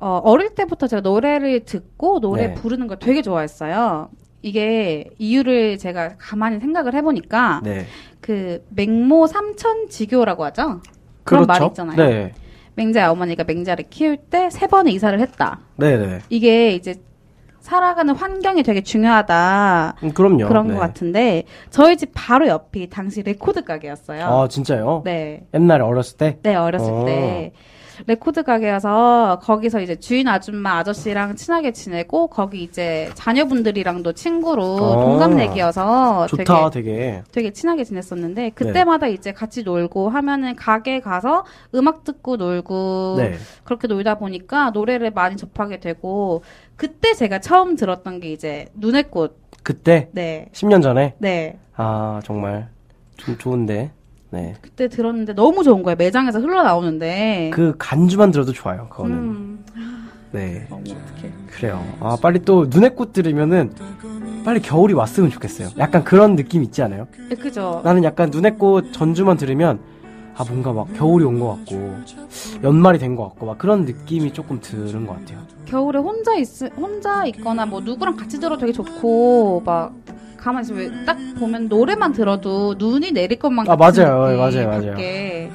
[0.00, 2.54] 어, 어릴 때부터 제가 노래를 듣고 노래 네.
[2.54, 4.10] 부르는 걸 되게 좋아했어요.
[4.40, 7.86] 이게 이유를 제가 가만히 생각을 해보니까 네.
[8.20, 10.80] 그 맹모 삼천지교라고 하죠.
[11.24, 11.96] 그런 말이 있잖아요.
[11.96, 12.32] 네.
[12.78, 15.58] 맹자의 어머니가 맹자를 키울 때 세 번의 이사를 했다.
[15.76, 16.20] 네네.
[16.30, 16.94] 이게 이제
[17.60, 19.96] 살아가는 환경이 되게 중요하다.
[20.02, 20.46] 음, 그럼요.
[20.48, 20.74] 그런 네.
[20.74, 24.24] 것 같은데 저희 집 바로 옆이 당시 레코드 가게였어요.
[24.24, 25.02] 아, 진짜요?
[25.04, 26.38] 네, 옛날에 어렸을 때?
[26.42, 27.04] 네 어렸을 어.
[27.04, 27.52] 때
[28.06, 35.04] 레코드 가게여서 거기서 이제 주인 아줌마 아저씨랑 친하게 지내고 거기 이제 자녀분들이랑도 친구로 어.
[35.04, 37.22] 동갑내기여서 좋다, 되게 되게.
[37.32, 43.34] 되게 친하게 지냈었는데 그때마다 이제 같이 놀고 하면은 가게 가서 음악 듣고 놀고 네.
[43.64, 46.42] 그렇게 놀다 보니까 노래를 많이 접하게 되고
[46.76, 49.36] 그때 제가 처음 들었던 게 이제 눈의 꽃.
[49.62, 50.08] 그때?
[50.12, 50.48] 네.
[50.52, 51.14] 10년 전에?
[51.18, 51.58] 네.
[51.74, 52.68] 아, 정말.
[53.16, 53.90] 좀 좋은데.
[54.30, 54.54] 네.
[54.60, 55.96] 그때 들었는데 너무 좋은 거예요.
[55.96, 57.50] 매장에서 흘러나오는데.
[57.54, 59.16] 그 간주만 들어도 좋아요, 그거는.
[59.16, 59.64] 음,
[60.32, 60.66] 네.
[60.68, 61.32] 너무 어떡해.
[61.50, 61.82] 그래요.
[62.00, 63.72] 아, 빨리 또 눈의 꽃 들으면은
[64.44, 65.70] 빨리 겨울이 왔으면 좋겠어요.
[65.78, 67.06] 약간 그런 느낌 있지 않아요?
[67.28, 67.80] 네, 그죠.
[67.84, 69.80] 나는 약간 눈의 꽃 전주만 들으면
[70.36, 71.96] 아, 뭔가 막 겨울이 온 것 같고
[72.62, 75.40] 연말이 된 것 같고 막 그런 느낌이 조금 드는 것 같아요.
[75.64, 79.92] 겨울에 혼자 있, 혼자 있거나 뭐 누구랑 같이 들어도 되게 좋고, 막,
[80.48, 84.26] 가만히 있으면 딱 보면 노래만 들어도 눈이 내릴 것만 아, 같은 맞아요.
[84.28, 84.68] 느낌, 맞아요.
[84.68, 84.90] 맞아요.
[84.92, 85.50] 밖에.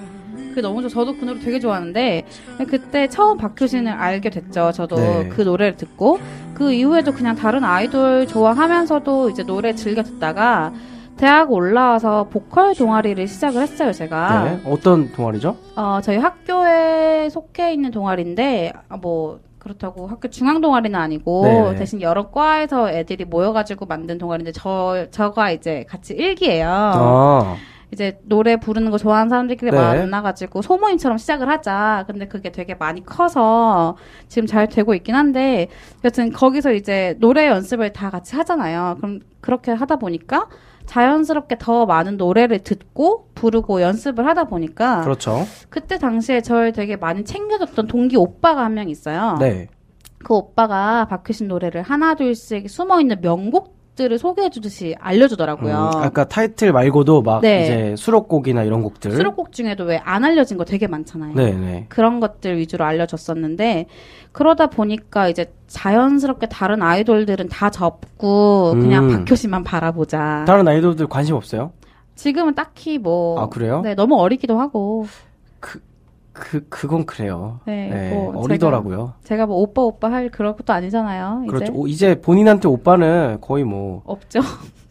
[0.50, 0.90] 그게 너무 좋아.
[0.90, 2.26] 저도 그 노래 되게 좋아하는데,
[2.70, 4.72] 그때 처음 박효신을 알게 됐죠.
[4.72, 5.30] 저도 네.
[5.30, 6.20] 그 노래를 듣고.
[6.54, 10.72] 그 이후에도 그냥 다른 아이돌 좋아하면서도 이제 노래 즐겨 듣다가,
[11.18, 14.44] 대학 올라와서 보컬 동아리를 시작을 했어요, 제가.
[14.44, 14.72] 네.
[14.72, 15.56] 어떤 동아리죠?
[15.76, 21.76] 어, 저희 학교에 속해 있는 동아리인데, 아, 뭐, 그렇다고 학교 중앙 동아리는 아니고, 네.
[21.76, 27.56] 대신 여러 과에서 애들이 모여가지고 만든 동아리인데, 저, 저가 이제 같이 일기예요 아,
[27.92, 29.78] 이제 노래 부르는 거 좋아하는 사람들끼리 네.
[29.78, 32.04] 만나가지고 소모임처럼 시작을 하자.
[32.08, 33.96] 근데 그게 되게 많이 커서
[34.28, 35.68] 지금 잘 되고 있긴 한데,
[36.04, 38.98] 여튼 거기서 이제 노래 연습을 다 같이 하잖아요.
[38.98, 40.48] 그럼 그렇게 하다 보니까
[40.86, 45.46] 자연스럽게 더 많은 노래를 듣고 부르고 연습을 하다 보니까 그렇죠.
[45.70, 49.38] 그때 당시에 저를 되게 많이 챙겨줬던 동기 오빠가 한 명 있어요.
[49.40, 49.68] 네.
[50.24, 55.92] 그 오빠가 박효신 노래를 하나 둘씩 숨어 있는 명곡 들을 소개해 주듯이 알려주더라고요.
[55.96, 57.64] 음, 아까 타이틀 말고도 막 네.
[57.64, 59.12] 이제 수록곡이나 이런 곡들.
[59.12, 61.34] 수록곡 중에도 왜 안 알려진 거 되게 많잖아요.
[61.36, 61.86] 네, 네.
[61.90, 63.86] 그런 것들 위주로 알려줬었는데
[64.32, 69.26] 그러다 보니까 이제 자연스럽게 다른 아이돌들은 다 접고 그냥 음.
[69.26, 70.44] 박효신만 바라보자.
[70.48, 71.72] 다른 아이돌들 관심 없어요?
[72.16, 73.82] 지금은 딱히 뭐 아, 그래요?
[73.82, 75.06] 네, 너무 어리기도 하고
[76.34, 77.60] 그 그건 그래요.
[77.66, 79.14] 네, 뭐 어리더라고요.
[79.24, 81.44] 제가 뭐 오빠 오빠 할 그런 것도 아니잖아요.
[81.46, 81.74] 이제 그렇죠.
[81.74, 84.40] 오, 이제 본인한테 오빠는 거의 뭐 없죠.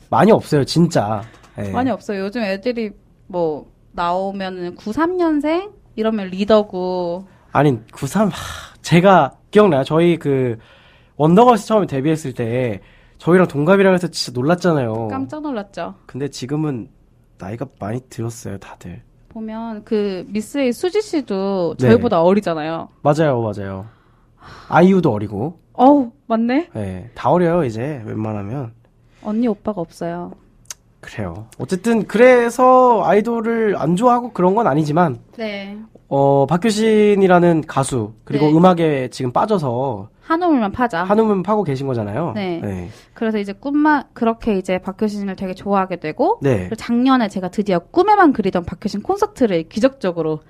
[0.08, 1.22] 많이 없어요, 진짜.
[1.56, 1.70] 네.
[1.70, 2.20] 많이 없어요.
[2.24, 2.92] 요즘 애들이
[3.26, 8.32] 뭐 나오면은 93년생 이러면 리더고 아니 93 하,
[8.80, 9.84] 제가 기억나요.
[9.84, 10.56] 저희 그
[11.16, 12.80] 원더걸스 처음에 데뷔했을 때
[13.18, 15.08] 저희랑 동갑이라 해서 진짜 놀랐잖아요.
[15.08, 15.94] 깜짝 놀랐죠.
[16.06, 16.88] 근데 지금은
[17.38, 19.02] 나이가 많이 들었어요, 다들.
[19.42, 21.88] 보면 그 미스 A 수지 씨도 네.
[21.88, 22.88] 저희보다 어리잖아요.
[23.02, 23.86] 맞아요, 맞아요.
[24.68, 26.70] 아이유도 어리고, 어우 맞네.
[26.76, 28.72] 예, 다 어려요 이제 웬만하면.
[29.22, 30.32] 언니 오빠가 없어요.
[31.00, 31.46] 그래요.
[31.58, 35.78] 어쨌든 그래서 아이돌을 안 좋아하고 그런 건 아니지만 네.
[36.14, 38.52] 어 박효신이라는 가수 그리고 네.
[38.52, 41.04] 음악에 지금 빠져서 한우물만 파자.
[41.04, 42.32] 한우문 파고 계신 거잖아요.
[42.34, 42.60] 네.
[42.62, 42.88] 네.
[43.14, 46.68] 그래서 이제 꿈만 그렇게 이제 박효신을 되게 좋아하게 되고 네.
[46.76, 50.40] 작년에 제가 드디어 꿈에만 그리던 박효신 콘서트를 기적적으로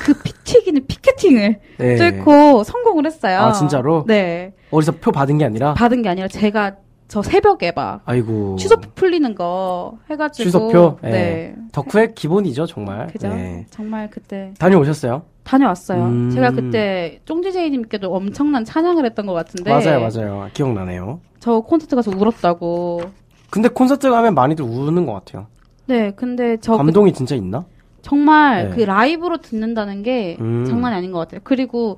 [0.00, 1.94] 그 피 튀기는 피켓팅을 네.
[1.96, 3.38] 뚫고 성공을 했어요.
[3.38, 4.04] 아, 진짜로?
[4.06, 4.52] 네.
[4.72, 6.76] 어디서 표 받은 게 아니라 받은 게 아니라 제가
[7.14, 10.98] 저 새벽에 막 아이고 취소표 풀리는 거 해가지고 취소표?
[11.00, 11.10] 네.
[11.12, 11.54] 네.
[11.70, 13.06] 덕후의 기본이죠 정말.
[13.06, 13.28] 그죠?
[13.28, 13.64] 네.
[13.70, 15.22] 정말 그때 다녀오셨어요?
[15.44, 16.02] 다녀왔어요.
[16.06, 16.30] 음.
[16.34, 21.20] 제가 그때 쫑디제이님께도 엄청난 찬양을 했던 것 같은데 맞아요 맞아요 기억나네요.
[21.38, 23.02] 저 콘서트 가서 울었다고.
[23.48, 25.46] 근데 콘서트 가면 많이들 우는 것 같아요.
[25.86, 27.64] 네, 근데 저 그- 감동이 진짜 있나?
[28.02, 28.74] 정말 네.
[28.74, 30.64] 그 라이브로 듣는다는 게 음.
[30.66, 31.42] 장난이 아닌 것 같아요.
[31.44, 31.96] 그리고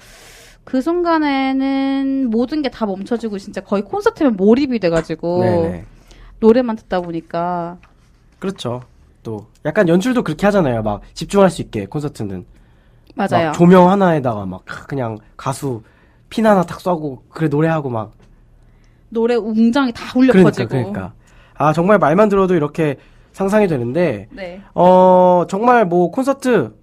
[0.66, 5.85] 그 순간에는 모든 게 다 멈춰지고 진짜 거의 콘서트면 몰입이 돼가지고 네네.
[6.40, 7.79] 노래만 듣다 보니까
[8.40, 8.83] 그렇죠.
[9.22, 10.83] 또 약간 연출도 그렇게 하잖아요.
[10.83, 12.44] 막 집중할 수 있게 콘서트는
[13.14, 13.46] 맞아요.
[13.46, 15.83] 막 조명 하나에다가 막 그냥 가수
[16.29, 18.12] 핀 하나 탁 쏴고 그래 노래하고 막
[19.09, 20.68] 노래 웅장이 다 울려 그러니까 퍼지고.
[20.68, 21.12] 그러니까
[21.55, 22.96] 아 정말 말만 들어도 이렇게
[23.33, 24.61] 상상이 되는데 네.
[24.74, 26.74] 어 정말 뭐 콘서트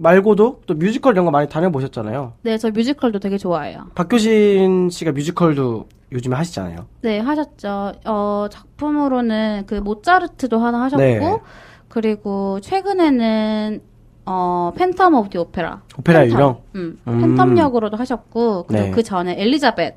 [0.00, 2.32] 말고도 또 뮤지컬 이런 거 많이 다녀보셨잖아요.
[2.42, 3.86] 네, 저 뮤지컬도 되게 좋아해요.
[3.94, 6.86] 박효신 씨가 뮤지컬도 요즘에 하시잖아요.
[7.02, 7.92] 네, 하셨죠.
[8.06, 11.38] 어, 작품으로는 그 모차르트도 하나 하셨고, 네.
[11.88, 13.80] 그리고 최근에는
[14.26, 15.82] 어, Phantom of the Opera.
[15.98, 16.32] 오페라 팬텀.
[16.32, 17.36] 유령 음, 음.
[17.36, 18.90] 팬텀 역으로도 하셨고, 그리고 네.
[18.90, 19.96] 그 전에 엘리자벳,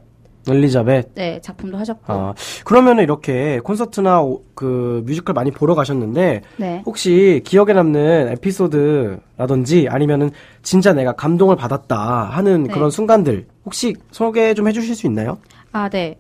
[0.50, 2.14] 엘리자벳 네, 작품도 하셨고.
[2.14, 2.34] 아,
[2.66, 6.84] 그러면은 이렇게 콘서트나 오- 그 뮤지컬 많이 보러 가셨는데 네.
[6.86, 12.74] 혹시 기억에 남는 에피소드라든지 아니면은 진짜 내가 감동을 받았다 하는 네.
[12.74, 15.38] 그런 순간들 혹시 소개 좀 해주실 수 있나요?
[15.72, 16.18] 아, 네.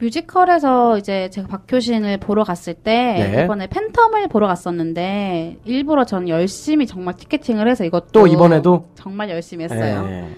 [0.00, 3.44] 뮤지컬에서 이제 제가 박효신을 보러 갔을 때 네.
[3.44, 9.64] 이번에 팬텀을 보러 갔었는데 일부러 전 열심히 정말 티켓팅을 해서 이것도 또 이번에도 정말 열심히
[9.64, 10.06] 했어요.
[10.06, 10.28] 네.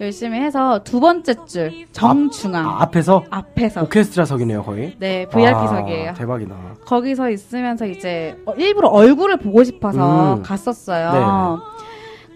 [0.00, 4.96] 열심히 해서 두 번째 줄 정중앙 아, 앞에서 앞에서 오케스트라석이네요 거의.
[4.98, 6.08] 네 VIP석이에요.
[6.08, 6.56] 와, 대박이다.
[6.84, 10.42] 거기서 있으면서 이제 어, 일부러 얼굴을 보고 싶어서 음.
[10.42, 11.60] 갔었어요.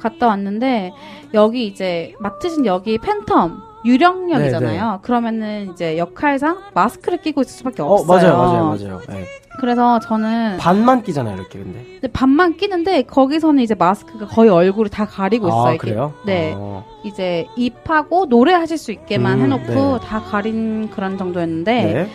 [0.01, 0.93] 갔다 왔는데
[1.35, 5.01] 여기 이제 맡으신 여기 팬텀 유령역이잖아요.
[5.03, 8.07] 그러면은 이제 역할상 마스크를 끼고 있을 수밖에 어 없어요.
[8.07, 9.01] 맞아요 맞아요 맞아요.
[9.09, 9.25] 네.
[9.61, 11.85] 그래서 저는 반만 끼잖아요 이렇게 근데.
[11.95, 15.67] 근데 반만 끼는데 거기서는 이제 마스크가 거의 얼굴을 다 가리고 있어요.
[15.67, 15.79] 아 이게.
[15.79, 16.13] 그래요?
[16.27, 16.53] 네.
[16.57, 16.85] 어.
[17.05, 20.07] 이제 입하고 노래하실 수 있게만 음, 해놓고 네.
[20.07, 22.09] 다 가린 그런 정도였는데 네.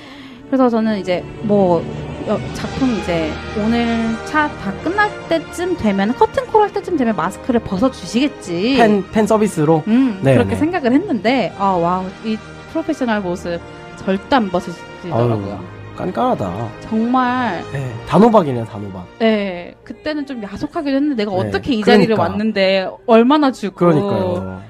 [0.48, 2.13] 그래서 저는 이제 뭐 여-
[2.54, 8.76] 작품 이제 오늘 차 다 끝날 때쯤 되면 커튼콜 할 때쯤 되면 마스크를 벗어 주시겠지.
[8.78, 9.84] 팬, 팬 서비스로.
[9.88, 10.56] 음 네, 그렇게 네.
[10.58, 12.38] 생각을 했는데 아 와우 이
[12.72, 13.60] 프로페셔널 모습
[13.98, 15.60] 절대 안 벗으시더라고요.
[15.98, 16.70] 깐깐하다.
[16.82, 17.94] 정말 네.
[18.08, 19.06] 단호박이네요 단호박.
[19.20, 22.24] 네 그때는 좀 야속하기도 했는데 내가 네, 어떻게 이 자리를 그러니까.
[22.32, 24.62] 왔는데 얼마나 주고 그러니까요.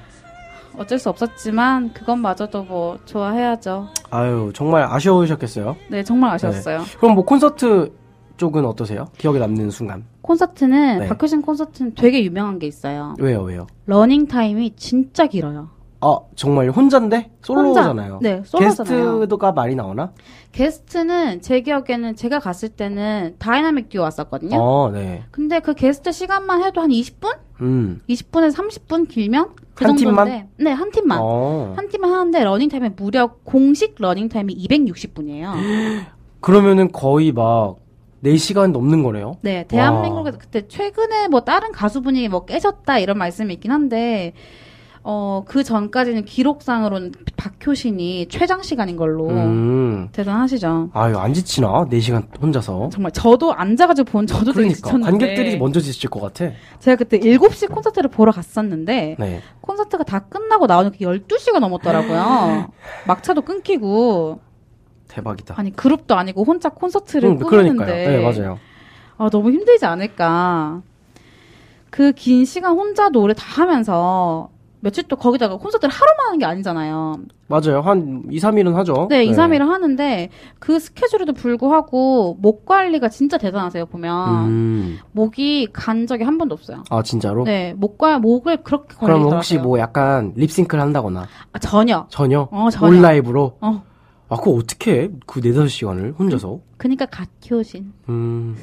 [0.78, 3.88] 어쩔 수 없었지만 그것마저도 뭐 좋아해야죠.
[4.10, 5.76] 아유 정말 아쉬우셨겠어요.
[5.88, 6.82] 네 정말 아쉬웠어요.
[6.98, 7.92] 그럼 뭐 콘서트
[8.36, 9.06] 쪽은 어떠세요?
[9.18, 10.04] 기억에 남는 순간.
[10.22, 11.08] 콘서트는 네.
[11.08, 13.14] 박효신 콘서트는 되게 유명한 게 있어요.
[13.20, 13.66] 왜요 왜요?
[13.86, 15.68] 러닝 타임이 진짜 길어요.
[16.00, 18.14] 아 정말 혼자인데 솔로잖아요.
[18.14, 18.28] 혼자.
[18.28, 19.20] 네, 솔로잖아요.
[19.20, 20.12] 게스트가 많이 나오나?
[20.52, 24.56] 게스트는 제 기억에는 제가 갔을 때는 다이나믹 듀오 왔었거든요.
[24.56, 25.24] 어, 네.
[25.30, 27.36] 근데 그 게스트 시간만 해도 한 20분?
[27.62, 28.02] 음.
[28.08, 30.48] 20분에서 30분 길면 그 한 정도인데.
[30.58, 31.18] 네, 한 팀만.
[31.20, 31.74] 어.
[31.76, 35.52] 한 팀만 하는데 러닝 타임이 무려 공식 러닝 타임이 260분이에요.
[36.40, 37.76] 그러면은 거의 막
[38.22, 39.36] 4시간 넘는 거네요.
[39.42, 44.32] 네, 대한민국에서 그때 최근에 뭐 다른 가수분이 뭐 깨졌다 이런 말씀이 있긴 한데
[45.06, 50.08] 어, 그 전까지는 기록상으로는 박효신이 최장 시간인 걸로 음.
[50.12, 50.90] 대단하시죠.
[50.94, 51.84] 아유, 안 지치나?
[51.90, 52.88] 4시간 혼자서.
[52.90, 54.76] 정말 저도 앉아가지고 본 저도 그러니까.
[54.76, 56.50] 지쳤는데 관객들이 먼저 지칠 것 같아.
[56.78, 59.42] 제가 그때 7시 콘서트를 보러 갔었는데 네.
[59.60, 62.70] 콘서트가 다 끝나고 나오니까 12시가 넘었더라고요.
[63.06, 64.40] 막차도 끊기고
[65.08, 65.54] 대박이다.
[65.58, 67.84] 아니 그룹도 아니고 혼자 콘서트를 음, 꾸미는데.
[68.08, 68.58] 네, 맞아요.
[69.18, 70.80] 아, 너무 힘들지 않을까.
[71.90, 74.48] 그 긴 시간 혼자 노래 다 하면서
[74.84, 77.16] 며칠 또 거기다가 콘서트를 하루만 하는 게 아니잖아요.
[77.46, 77.80] 맞아요.
[77.80, 79.06] 한 2, 3일은 하죠.
[79.08, 84.44] 네, 2, 3일을 하는데 그 스케줄에도 불구하고 목 관리가 진짜 대단하세요, 보면.
[84.44, 84.98] 음.
[85.12, 86.84] 목이 간 적이 한 번도 없어요.
[86.90, 87.44] 아, 진짜로?
[87.44, 89.36] 네, 목과 목을 그렇게 그럼 관리더라고요.
[89.36, 92.06] 혹시 뭐 약간 립싱크를 한다거나 아, 전혀.
[92.10, 92.94] 전혀 어, 전혀.
[92.94, 93.82] all live로 어.
[94.28, 95.08] 아, 그거 어떻게 해?
[95.26, 96.58] 그 4, 5시간을 혼자서?
[96.76, 97.90] 그니까 God효신.
[98.10, 98.56] 음.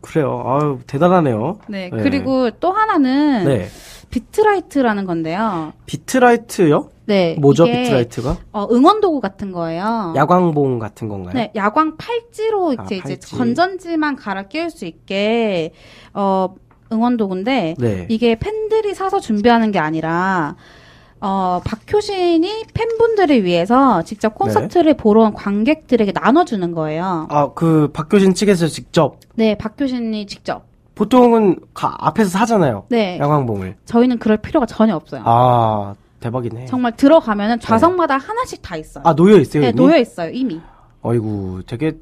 [0.00, 0.42] 그래요.
[0.46, 1.58] 아유, 대단하네요.
[1.68, 2.02] 네, 네.
[2.02, 3.68] 그리고 또 하나는 네.
[4.10, 5.72] beat light라는 건데요.
[5.86, 6.90] beat light요?
[7.06, 7.36] 네.
[7.40, 8.36] 뭐죠, beat light가?
[8.52, 10.12] 어, 응원 도구 같은 거예요.
[10.16, 11.32] 야광봉 같은 건가요?
[11.34, 13.36] 네, 야광 팔찌로 아, 이제 이제 팔찌.
[13.36, 15.72] 건전지만 갈아 끼울 수 있게
[16.14, 16.54] 어
[16.92, 18.06] 응원 도구인데 네.
[18.08, 20.56] 이게 팬들이 사서 준비하는 게 아니라
[21.20, 27.26] 어 박효신이 팬분들을 위해서 직접 콘서트를 보러 온 관객들에게 나눠주는 거예요.
[27.30, 30.69] 아, 그 박효신 측에서 직접 네, 박효신이 직접.
[31.04, 32.84] 보통은 가- 앞에서 사잖아요.
[32.90, 33.76] 네, 야광봉을.
[33.86, 35.22] 저희는 그럴 필요가 전혀 없어요.
[35.24, 36.66] 아, 대박이네.
[36.66, 39.02] 정말 들어가면은 좌석마다 하나씩 다 있어요.
[39.06, 39.76] 아, 놓여 있어요, 네, 이미?
[39.76, 40.60] 놓여 있어요 이미.
[41.00, 41.96] 어이구, 되게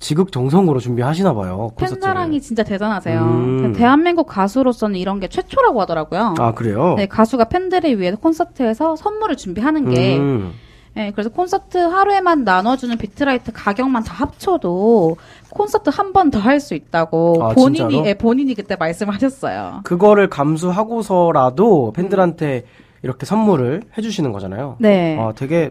[0.00, 1.70] 지극정성으로 준비하시나 봐요.
[1.78, 2.02] 팬 콘서트를.
[2.02, 3.20] 사랑이 진짜 대단하세요.
[3.22, 3.72] 음.
[3.72, 6.34] 대한민국 가수로서는 이런 게 최초라고 하더라고요.
[6.38, 6.94] 아, 그래요?
[6.98, 10.52] 네, 가수가 팬들을 위해서 콘서트에서 선물을 준비하는 게, 음.
[10.94, 15.16] 네, 그래서 콘서트 하루에만 나눠주는 비트라이트 가격만 다 합쳐도
[15.50, 18.06] 콘서트 한 번 더 할 수 있다고 아, 본인이, 진짜로?
[18.06, 19.80] 예, 본인이 그때 말씀하셨어요.
[19.84, 22.64] 그거를 감수하고서라도 팬들한테
[23.02, 24.76] 이렇게 선물을 해주시는 거잖아요.
[24.80, 25.18] 네.
[25.18, 25.70] 아, 되게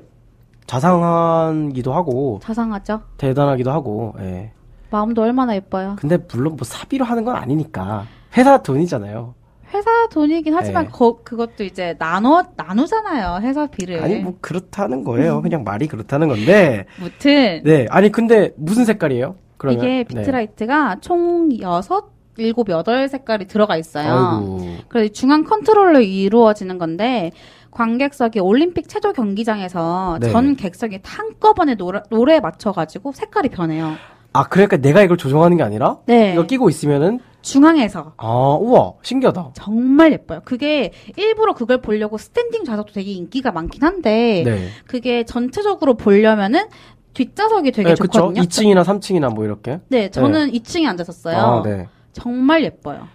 [0.65, 3.01] 자상하기도 하고, 자상하죠?
[3.17, 4.51] 대단하기도 하고, 예.
[4.89, 5.95] 마음도 얼마나 예뻐요.
[5.99, 8.05] 근데 물론 뭐 사비로 하는 건 아니니까.
[8.35, 9.33] 회사 돈이잖아요.
[9.73, 10.89] 회사 돈이긴 하지만 네.
[10.91, 13.39] 거- 그것도 이제 나눠, 나누잖아요.
[13.41, 14.03] 회사비를.
[14.03, 15.41] 아니, 뭐 그렇다는 거예요.
[15.41, 16.85] 그냥 말이 그렇다는 건데.
[16.99, 17.85] 무튼, 네.
[17.89, 19.35] 아니, 근데 무슨 색깔이에요?
[19.57, 19.79] 그러면?
[19.79, 20.03] 이게 네.
[20.03, 24.13] beat light가 총 여섯, 일곱, 여덟 색깔이 들어가 있어요.
[24.41, 24.59] 아이고.
[24.87, 27.31] 그래서 중앙 컨트롤로 이루어지는 건데
[27.71, 30.29] 관객석이 올림픽 체조 경기장에서 네.
[30.31, 33.93] 전 객석이 한꺼번에 노래, 노래에 맞춰가지고 색깔이 변해요.
[34.33, 35.97] 아, 그러니까 내가 이걸 조정하는 게 아니라?
[36.05, 36.33] 네.
[36.33, 38.27] 이거 끼고 있으면은, 중앙에서 아,
[38.59, 39.51] 우와, 신기하다.
[39.53, 40.41] 정말 예뻐요.
[40.45, 44.67] 그게 일부러 그걸 보려고 스탠딩 좌석도 되게 인기가 많긴 한데 네.
[44.87, 46.65] 그게 전체적으로 보려면은
[47.13, 48.19] 뒷좌석이 되게 네, 그쵸.
[48.19, 48.41] 좋거든요.
[48.43, 49.79] 2층이나 3층이나 뭐 이렇게.
[49.89, 51.37] 네, 저는 2층에 앉았었어요.
[51.37, 51.87] 아, 네.
[52.13, 53.07] 정말 예뻐요.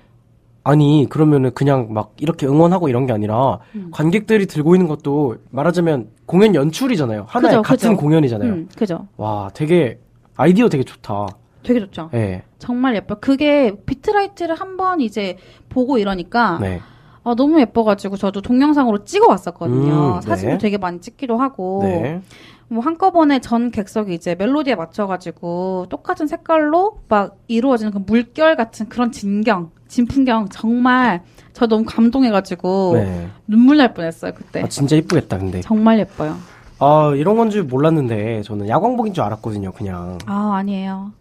[0.64, 3.90] 아니, 그러면은 그냥 막 이렇게 응원하고 이런 게 아니라 음.
[3.92, 7.26] 관객들이 들고 있는 것도 말하자면 공연 연출이잖아요.
[7.28, 8.00] 하나의 그죠, 같은 그죠.
[8.02, 8.52] 공연이잖아요.
[8.52, 9.06] 음, 그죠.
[9.16, 10.00] 와, 되게
[10.34, 11.28] 아이디어 되게 좋다.
[11.62, 12.10] 되게 좋죠.
[12.14, 12.42] 예.
[12.58, 13.18] 정말 예뻐요.
[13.20, 15.36] 그게 비트라이트를 한번 이제
[15.68, 16.80] 보고 이러니까 네.
[17.24, 20.14] 아, 너무 예뻐가지고 저도 동영상으로 찍어 왔었거든요.
[20.14, 20.28] 음, 네.
[20.28, 21.80] 사진도 되게 많이 찍기도 하고.
[21.82, 22.22] 네.
[22.68, 29.12] 뭐 한꺼번에 전 객석이 이제 멜로디에 맞춰가지고 똑같은 색깔로 막 이루어지는 그 물결 같은 그런
[29.12, 33.28] 진경, 진풍경 정말 저 너무 감동해가지고 네.
[33.46, 34.62] 눈물 날 뻔했어요 그때.
[34.62, 35.60] 아, 진짜 이쁘겠다, 근데.
[35.60, 36.36] 정말 예뻐요.
[36.80, 40.18] 아, 이런 건 줄 몰랐는데, 저는 야광복인 줄 알았거든요, 그냥.
[40.26, 41.12] 아 아니에요.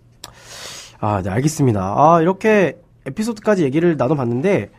[0.99, 1.81] 아, 네, 알겠습니다.
[1.81, 4.69] 아, 이렇게 에피소드까지 얘기를 나눠봤는데,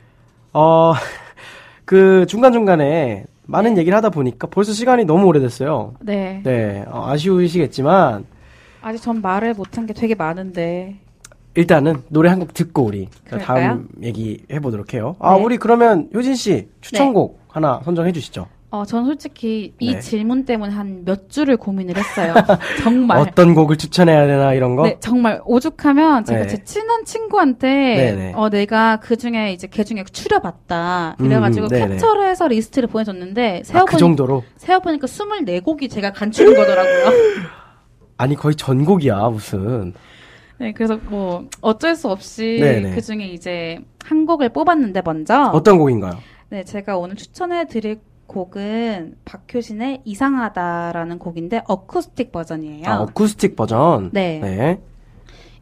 [0.53, 0.93] 어,
[1.85, 3.81] 그 중간중간에 많은 네.
[3.81, 5.95] 얘기를 하다 보니까 벌써 시간이 너무 오래됐어요.
[6.01, 6.41] 네.
[6.45, 8.25] 네, 어, 아쉬우시겠지만,
[8.83, 10.97] 아직 전 말을 못한 게 되게 많은데.
[11.55, 13.67] 일단은 노래 한 곡 듣고 우리 그럴까요?
[13.69, 15.17] 다음 얘기 해보도록 해요.
[15.21, 15.43] 아, 네.
[15.43, 18.47] 우리 그러면 효진 씨 추천곡 하나 선정해 주시죠.
[18.71, 20.01] 어, 전 솔직히 이 네.
[20.01, 22.35] 질문 때문에 한 몇 주를 고민을 했어요.
[22.83, 23.19] 정말.
[23.19, 24.83] 어떤 곡을 추천해야 되나 이런 거?
[24.83, 26.47] 네, 정말 오죽하면 제가 네.
[26.49, 28.33] 제 친한 친구한테.
[28.35, 31.15] 어 내가 그 중에 이제 걔 중에 추려봤다.
[31.19, 31.71] 그래가지고 음.
[31.71, 34.43] 캡처를 해서 리스트를 보내줬는데 아, 세어보니 그 정도로?
[34.57, 37.07] 세어보니까 24곡이 제가 간추린 거더라고요.
[38.19, 39.95] 아니 거의 전곡이야 무슨.
[40.59, 42.95] 네, 그래서 뭐 어쩔 수 없이 네네.
[42.95, 46.15] 그 중에 이제 한 곡을 뽑았는데 먼저 어떤 곡인가요?
[46.49, 52.85] 네 제가 오늘 추천해 드릴 곡은 박효신의 이상하다라는 곡인데 어쿠스틱 버전이에요.
[52.87, 54.11] 아, 어쿠스틱 버전.
[54.13, 54.41] 네.
[54.41, 54.81] 네.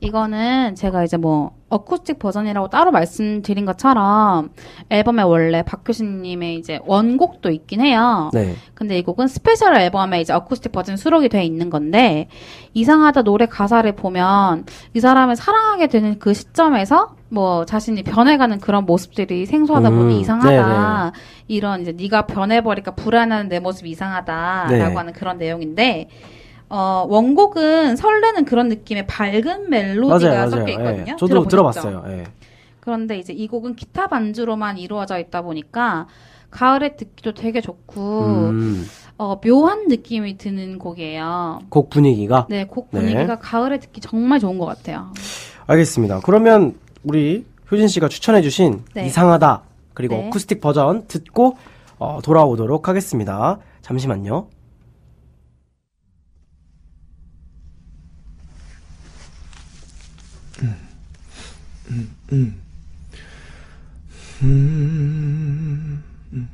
[0.00, 4.50] 이거는 제가 이제 뭐 어쿠스틱 버전이라고 따로 말씀드린 것처럼
[4.90, 8.30] 앨범에 원래 박효신님의 이제 원곡도 있긴 해요.
[8.32, 8.54] 네.
[8.74, 12.28] 근데 이 곡은 스페셜 앨범에 이제 어쿠스틱 버전 수록이 돼 있는 건데
[12.74, 19.44] 이상하다 노래 가사를 보면 이 사람을 사랑하게 되는 그 시점에서 뭐 자신이 변해가는 그런 모습들이
[19.46, 21.12] 생소하다 음, 보니 이상하다
[21.48, 24.94] 이런 이제 네가 변해버리니까 불안한 내 모습이 이상하다라고 네.
[24.94, 26.08] 하는 그런 내용인데
[26.76, 30.70] 어 원곡은 설레는 그런 느낌의 밝은 멜로디가 맞아요, 섞여 맞아요.
[30.72, 31.12] 있거든요.
[31.12, 31.16] 예.
[31.16, 31.88] 저도 들어보셨죠?
[31.88, 32.18] 들어봤어요.
[32.18, 32.24] 예.
[32.80, 36.08] 그런데 이제 이 곡은 기타 반주로만 이루어져 있다 보니까
[36.50, 38.86] 가을에 듣기도 되게 좋고 음,
[39.18, 41.60] 어, 묘한 느낌이 드는 곡이에요.
[41.68, 43.00] 곡 분위기가 네, 곡 네.
[43.00, 45.12] 분위기가 가을에 듣기 정말 좋은 것 같아요.
[45.66, 46.20] 알겠습니다.
[46.24, 49.06] 그러면 우리 효진 씨가 추천해주신 네.
[49.06, 49.62] 이상하다
[49.94, 50.26] 그리고 네.
[50.26, 51.56] 어쿠스틱 버전 듣고
[51.98, 53.58] 어, 돌아오도록 하겠습니다.
[53.82, 54.48] 잠시만요.
[61.88, 62.52] 嗯嗯。
[64.40, 66.48] 嗯嗯。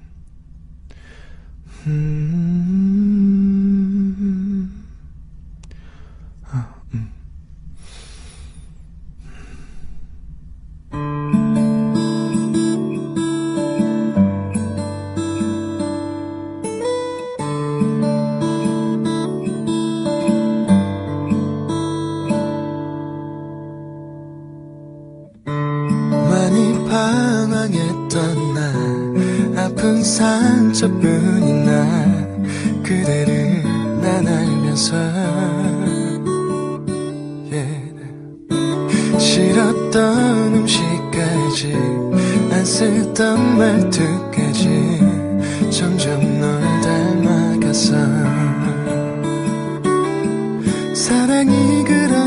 [1.86, 2.70] 嗯。
[26.90, 31.86] 방황했던 나 아픈 상처뿐인 나
[32.82, 33.62] 그대를
[34.02, 34.96] 난 알면서
[37.48, 37.90] yeah.
[39.18, 41.74] 싫었던 음식까지
[42.50, 44.98] 안 쓰던 말투까지
[45.70, 47.94] 점점 널 닮아가서
[50.92, 52.19] 사랑이 그런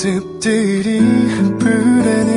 [0.00, 1.00] 모습들이
[1.58, 2.32] 불안해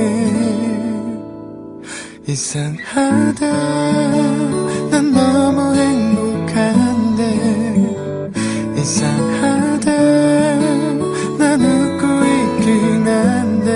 [2.28, 3.40] 이상하다.
[4.90, 7.22] 난 너무 행복한데
[8.78, 9.92] 이상하다.
[11.38, 13.70] 난 웃고 있긴 한데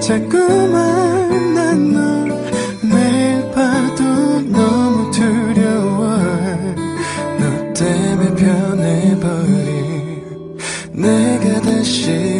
[0.00, 2.28] 자꾸만 난 널
[2.82, 4.04] 매일 봐도
[4.42, 6.16] 너무 두려워.
[7.40, 9.76] 너 때문에 변해버린
[10.92, 12.35] 내가 다시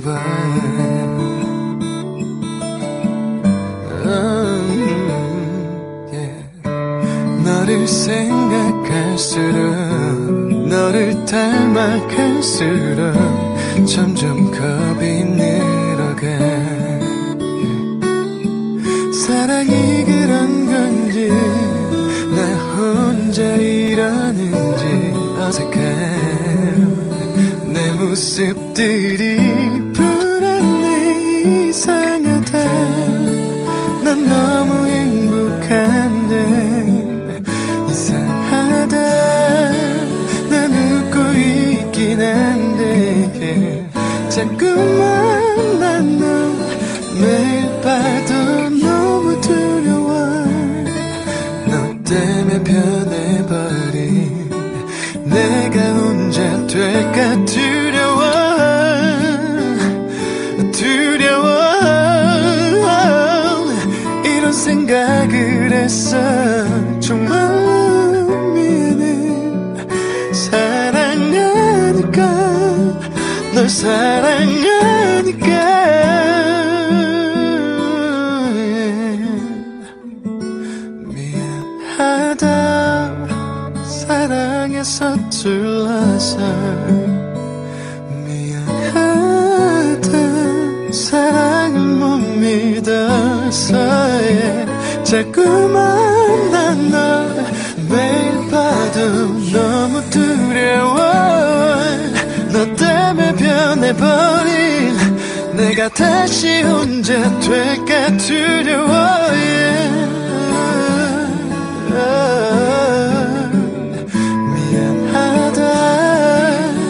[0.00, 0.18] 봐.
[4.04, 4.68] 음.
[7.44, 9.56] 너를 생각할수록
[10.68, 13.14] 너를 닮아갈수록
[13.86, 16.22] 점점 겁이 늘어가.
[19.12, 21.28] 사랑이 그런 건지
[22.34, 22.42] 나
[22.74, 25.78] 혼자 이러는지 어색한
[27.72, 29.87] 내 모습들이
[44.38, 46.24] 자꾸만 난너
[47.20, 50.14] 매일 봐도 너무 두려워.
[51.66, 51.72] 너
[52.04, 54.48] 때문에 변해버린
[55.24, 58.22] 내가 혼자 될까 두려워.
[60.70, 61.48] 두려워.
[64.24, 66.16] 이런 생각을 했어
[105.94, 109.98] 다시 혼자 될까 두려워 yeah.
[114.54, 115.58] 미안하다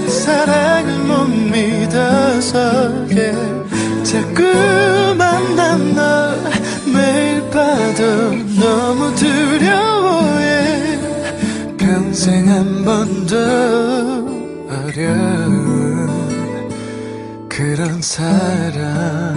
[0.08, 2.58] 사랑을 못 믿어서
[3.10, 3.38] yeah.
[4.04, 6.34] 자꾸만 난너
[6.92, 8.02] 매일 봐도
[8.58, 10.98] 너무 두려워해
[11.76, 13.36] 평생 한 번도
[14.68, 15.37] 어려운
[17.78, 19.27] 그런 사랑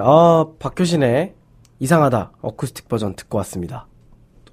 [0.00, 1.34] 네, 어, 박효신의
[1.78, 3.86] 이상하다 어쿠스틱 버전 듣고 왔습니다.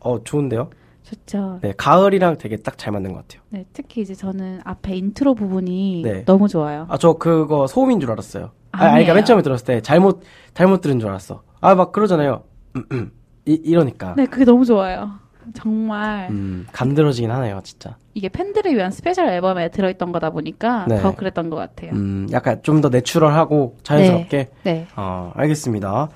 [0.01, 0.69] 어, 좋은데요?
[1.03, 1.59] 좋죠.
[1.61, 3.41] 네, 가을이랑 되게 딱 잘 맞는 것 같아요.
[3.49, 6.25] 네, 특히 이제 저는 앞에 인트로 부분이 네.
[6.25, 6.85] 너무 좋아요.
[6.89, 8.51] 아, 저 그거 소음인 줄 알았어요.
[8.73, 8.91] 아, 아니, 아니에요.
[8.91, 10.21] 그러니까 맨 처음에 들었을 때 잘못,
[10.53, 11.43] 잘못 들은 줄 알았어.
[11.61, 12.43] 아, 막 그러잖아요.
[12.75, 13.11] 음, 음.
[13.45, 14.15] 이, 이러니까.
[14.17, 15.11] 네, 그게 너무 좋아요.
[15.53, 17.95] 정말 음, 간드러지긴 하네요, 진짜.
[18.13, 20.99] 이게 팬들을 위한 스페셜 앨범에 들어있던 거다 보니까 네.
[21.01, 21.91] 더 그랬던 것 같아요.
[21.93, 24.49] 음, 약간 좀 더 내추럴하고 자연스럽게.
[24.63, 24.87] 네.
[24.95, 26.09] 어, 알겠습니다.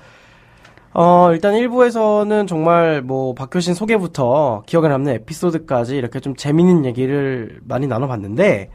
[0.94, 7.86] 어, 일단 1부에서는 정말 뭐 박효신 소개부터 기억에 남는 에피소드까지 이렇게 좀 재밌는 얘기를 많이
[7.86, 8.68] 나눠봤는데,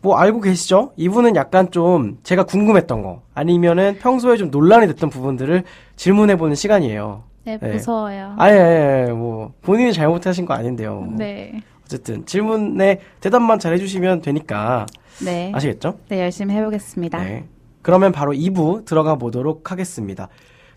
[0.00, 0.92] 뭐 알고 계시죠?
[0.96, 5.64] 이분은 약간 좀 제가 궁금했던 거, 아니면은 평소에 좀 논란이 됐던 부분들을
[5.96, 7.24] 질문해보는 시간이에요.
[7.44, 7.72] 네, 네.
[7.72, 8.34] 무서워요.
[8.38, 10.94] 아예, 아예, 뭐, 본인이 잘못하신 거 아닌데요.
[11.00, 11.14] 뭐.
[11.18, 11.60] 네.
[11.84, 14.86] 어쨌든 질문에 대답만 잘 해주시면 되니까
[15.22, 15.52] 네.
[15.54, 15.98] 아시겠죠?
[16.08, 17.22] 네, 열심히 해보겠습니다.
[17.22, 17.44] 네.
[17.82, 20.28] 그러면 바로 2부 들어가 보도록 하겠습니다.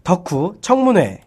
[0.04, 1.22] 덕후 청문회.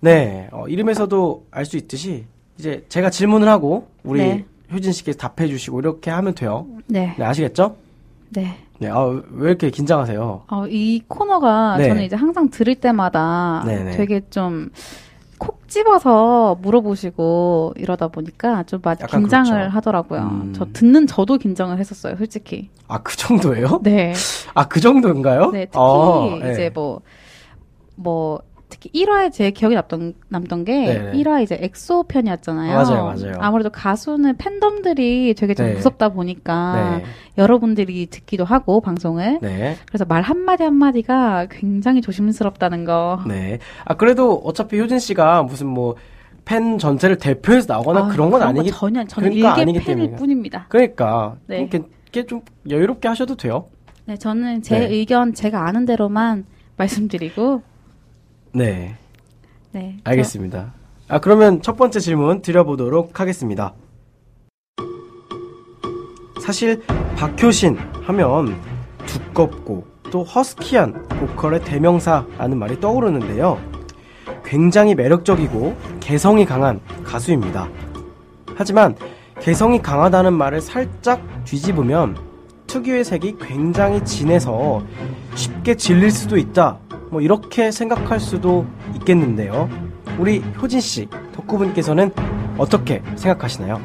[0.00, 2.24] 네, 어, 이름에서도 알 수 있듯이
[2.58, 4.44] 이제 제가 질문을 하고 우리 네.
[4.72, 6.66] 효진 씨께 답해 주시고 이렇게 하면 돼요.
[6.86, 7.14] 네.
[7.18, 7.76] 네, 아시겠죠?
[8.30, 8.56] 네.
[8.80, 10.42] 네, 아, 왜 이렇게 긴장하세요?
[10.48, 11.88] 어, 이 코너가 네.
[11.88, 13.96] 저는 이제 항상 들을 때마다 네네.
[13.96, 14.70] 되게 좀
[15.40, 19.74] 콕 집어서 물어보시고 이러다 보니까 좀 많이 긴장을 그렇죠.
[19.74, 20.20] 하더라고요.
[20.20, 20.52] 음.
[20.54, 22.68] 저 듣는 저도 긴장을 했었어요, 솔직히.
[22.86, 23.80] 아, 그 정도예요?
[23.82, 24.12] 네.
[24.52, 25.50] 아, 그 정도인가요?
[25.50, 26.52] 네, 특히 어, 네.
[26.52, 27.00] 이제 뭐,
[27.96, 31.12] 뭐, 특히 1화에 제 기억에 남던, 남던 게 네네.
[31.12, 32.74] 1화 이제 엑소 편이었잖아요.
[32.74, 33.34] 맞아요, 맞아요.
[33.38, 35.74] 아무래도 가수는 팬덤들이 되게 좀 네.
[35.74, 37.04] 무섭다 보니까 네.
[37.36, 39.76] 여러분들이 듣기도 하고 방송을 네.
[39.86, 43.20] 그래서 말 한마디 한마디가 굉장히 조심스럽다는 거.
[43.26, 43.58] 네.
[43.84, 45.96] 아, 그래도 어차피 효진 씨가 무슨 뭐,
[46.44, 50.16] 팬 전체를 대표해서 나오거나 아, 그런 건거 아니기 전혀 저는 그러니까 일개 아니기 팬일 때문에.
[50.16, 50.66] 뿐입니다.
[50.68, 51.36] 그러니까.
[51.46, 51.60] 네.
[51.60, 53.66] 이렇게, 이렇게 좀 여유롭게 하셔도 돼요.
[54.06, 54.86] 네, 저는 제 네.
[54.86, 56.46] 의견 제가 아는 대로만
[56.76, 57.62] 말씀드리고
[58.52, 58.96] 네.
[59.72, 59.96] 네.
[60.04, 60.72] 알겠습니다.
[61.08, 63.74] 아, 그러면 첫 번째 질문 드려보도록 하겠습니다.
[66.40, 66.82] 사실
[67.16, 68.56] 박효신 하면
[69.06, 73.60] 두껍고 또 허스키한 보컬의 대명사라는 말이 떠오르는데요.
[74.44, 77.68] 굉장히 매력적이고 개성이 강한 가수입니다.
[78.56, 78.96] 하지만
[79.40, 82.16] 개성이 강하다는 말을 살짝 뒤집으면
[82.66, 84.82] 특유의 색이 굉장히 진해서
[85.34, 86.78] 쉽게 질릴 수도 있다.
[87.10, 89.68] 뭐 이렇게 생각할 수도 있겠는데요.
[90.18, 92.12] 우리 효진 씨, 덕후분께서는
[92.58, 93.80] 어떻게 생각하시나요?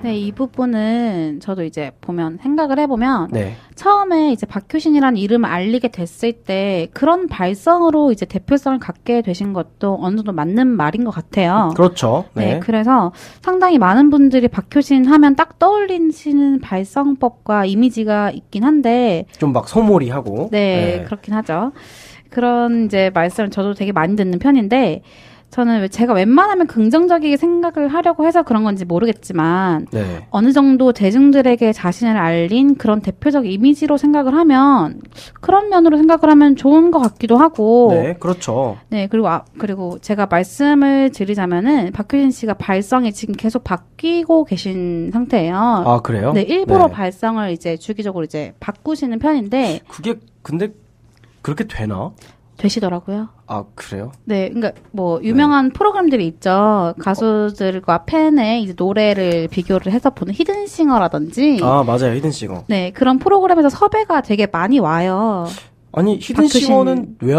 [0.00, 6.32] 네, 이 부분은 저도 이제 보면 생각을 해보면 네, 처음에 이제 박효신이라는 이름을 알리게 됐을
[6.32, 11.72] 때 그런 발성으로 이제 대표성을 갖게 되신 것도 어느 정도 맞는 말인 것 같아요.
[11.74, 12.26] 그렇죠.
[12.34, 12.54] 네.
[12.54, 13.10] 네, 그래서
[13.42, 20.50] 상당히 많은 분들이 박효신 하면 딱 떠올리시는 발성법과 이미지가 있긴 한데, 좀 막 소몰이하고.
[20.52, 21.72] 네, 그렇긴 하죠.
[22.30, 25.02] 그런 이제 말씀을 저도 되게 많이 듣는 편인데,
[25.50, 31.72] 저는 왜 제가 웬만하면 긍정적이게 생각을 하려고 해서 그런 건지 모르겠지만, 네, 어느 정도 대중들에게
[31.72, 35.00] 자신을 알린 그런 대표적 이미지로 생각을 하면,
[35.40, 38.76] 그런 면으로 생각을 하면 좋은 것 같기도 하고, 네, 그렇죠.
[38.90, 45.56] 네, 그리고, 아, 그리고 제가 말씀을 드리자면은, 박효신 씨가 발성이 지금 계속 바뀌고 계신 상태예요.
[45.56, 46.32] 아 그래요?
[46.34, 46.92] 네, 일부러 네.
[46.92, 50.74] 발성을 이제 주기적으로 이제 바꾸시는 편인데, 그게 근데
[51.42, 52.10] 그렇게 되나?
[52.56, 53.28] 되시더라고요.
[53.46, 54.10] 아 그래요?
[54.24, 56.92] 네, 그러니까 뭐 유명한 프로그램들이 있죠.
[56.98, 62.64] 가수들과 팬의 이제 노래를 비교를 해서 보는 히든싱어라든지, 아 맞아요, 히든싱어.
[62.66, 65.46] 네 그런 프로그램에서 섭외가 되게 많이 와요.
[65.92, 67.34] 아니 히든싱어는 왜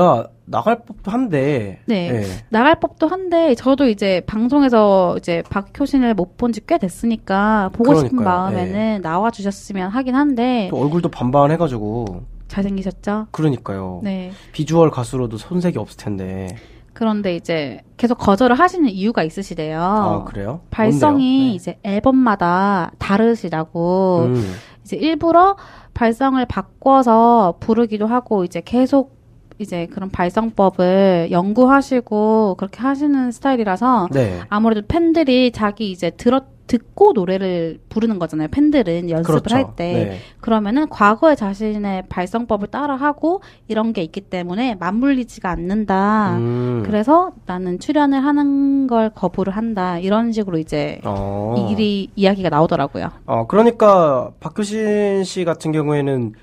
[0.46, 1.82] 나갈 법도 한데.
[1.86, 2.24] 네.
[2.50, 8.10] 나갈 법도 한데 저도 이제 방송에서 이제 박효신을 못 본 지 꽤 됐으니까 보고 싶은
[8.18, 8.36] 그러니까요.
[8.38, 12.39] 마음에는 나와 주셨으면 하긴 한데 또 얼굴도 반반해가지고.
[12.50, 13.28] 잘생기셨죠?
[13.32, 14.02] 그러니까요.
[14.04, 14.32] 네.
[14.52, 16.58] 비주얼 가수로도 손색이 없을 텐데.
[16.94, 19.80] 그런데 이제 계속 거절을 하시는 이유가 있으시대요.
[19.82, 20.60] 아 그래요?
[20.70, 21.56] 발성이 뭔데요?
[21.56, 24.40] 이제 앨범마다 다르시다고 네.
[24.40, 24.54] 음.
[24.84, 25.56] 이제 일부러
[25.94, 29.18] 발성을 바꿔서 부르기도 하고 이제 계속
[29.60, 34.40] 이제 그런 발성법을 연구하시고 그렇게 하시는 스타일이라서 네.
[34.50, 38.48] 아무래도 팬들이 자기 이제 들었 듣고 노래를 부르는 거잖아요.
[38.50, 39.56] 팬들은 연습을 그렇죠.
[39.56, 39.94] 할 때.
[39.94, 40.20] 네.
[40.40, 46.38] 그러면은 과거에 자신의 발성법을 따라하고 이런 게 있기 때문에 맞물리지가 않는다.
[46.38, 46.84] 음.
[46.86, 49.98] 그래서 나는 출연을 하는 걸 거부를 한다.
[49.98, 51.56] 이런 식으로 이제 어.
[51.58, 53.10] 이 일이 이야기가 나오더라고요.
[53.26, 56.34] 어, 그러니까 박효신 씨 같은 경우에는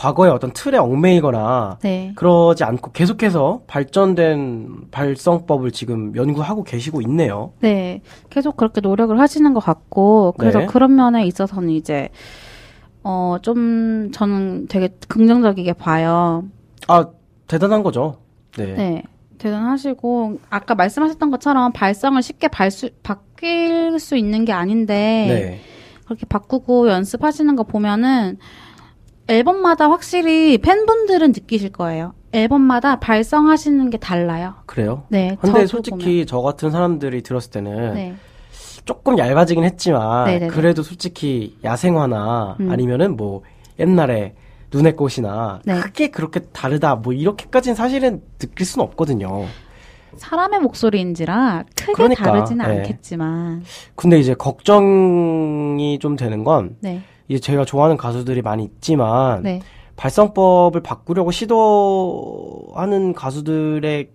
[0.00, 2.12] 과거에 어떤 틀에 얽매이거나 네.
[2.14, 7.52] 그러지 않고 계속해서 발전된 발성법을 지금 연구하고 계시고 있네요.
[7.60, 8.00] 네.
[8.30, 10.66] 계속 그렇게 노력을 하시는 것 같고, 그래서 네.
[10.66, 12.08] 그런 면에 있어서는 이제,
[13.04, 16.44] 어, 좀, 저는 되게 긍정적이게 봐요.
[16.88, 17.04] 아,
[17.46, 18.16] 대단한 거죠.
[18.56, 18.72] 네.
[18.72, 19.02] 네.
[19.36, 25.60] 대단하시고, 아까 말씀하셨던 것처럼 발성을 쉽게 발수, 바뀔 수 있는 게 아닌데, 네.
[26.06, 28.38] 그렇게 바꾸고 연습하시는 거 보면은,
[29.28, 32.14] 앨범마다 확실히 팬분들은 느끼실 거예요.
[32.32, 34.54] 앨범마다 발성하시는 게 달라요.
[34.66, 35.04] 그래요?
[35.08, 35.36] 네.
[35.40, 37.94] 근데 솔직히 저 같은 사람들이 들었을 때는 보면.
[37.94, 38.14] 네.
[38.84, 40.48] 조금 얇아지긴 했지만 네네네.
[40.48, 42.70] 그래도 솔직히 야생화나 음.
[42.70, 43.42] 아니면은 뭐
[43.78, 44.34] 옛날에
[44.72, 45.80] 눈의 꽃이나 네.
[45.80, 49.46] 크게 그렇게 다르다 뭐 이렇게까지는 사실은 느낄 수는 없거든요.
[50.16, 52.78] 사람의 목소리인지라 크게 그러니까, 다르지는 네.
[52.78, 53.62] 않겠지만,
[53.94, 57.02] 근데 이제 걱정이 좀 되는 건 네.
[57.30, 59.62] 이제 제가 좋아하는 가수들이 많이 있지만 네.
[59.94, 64.10] 발성법을 바꾸려고 시도하는 가수들의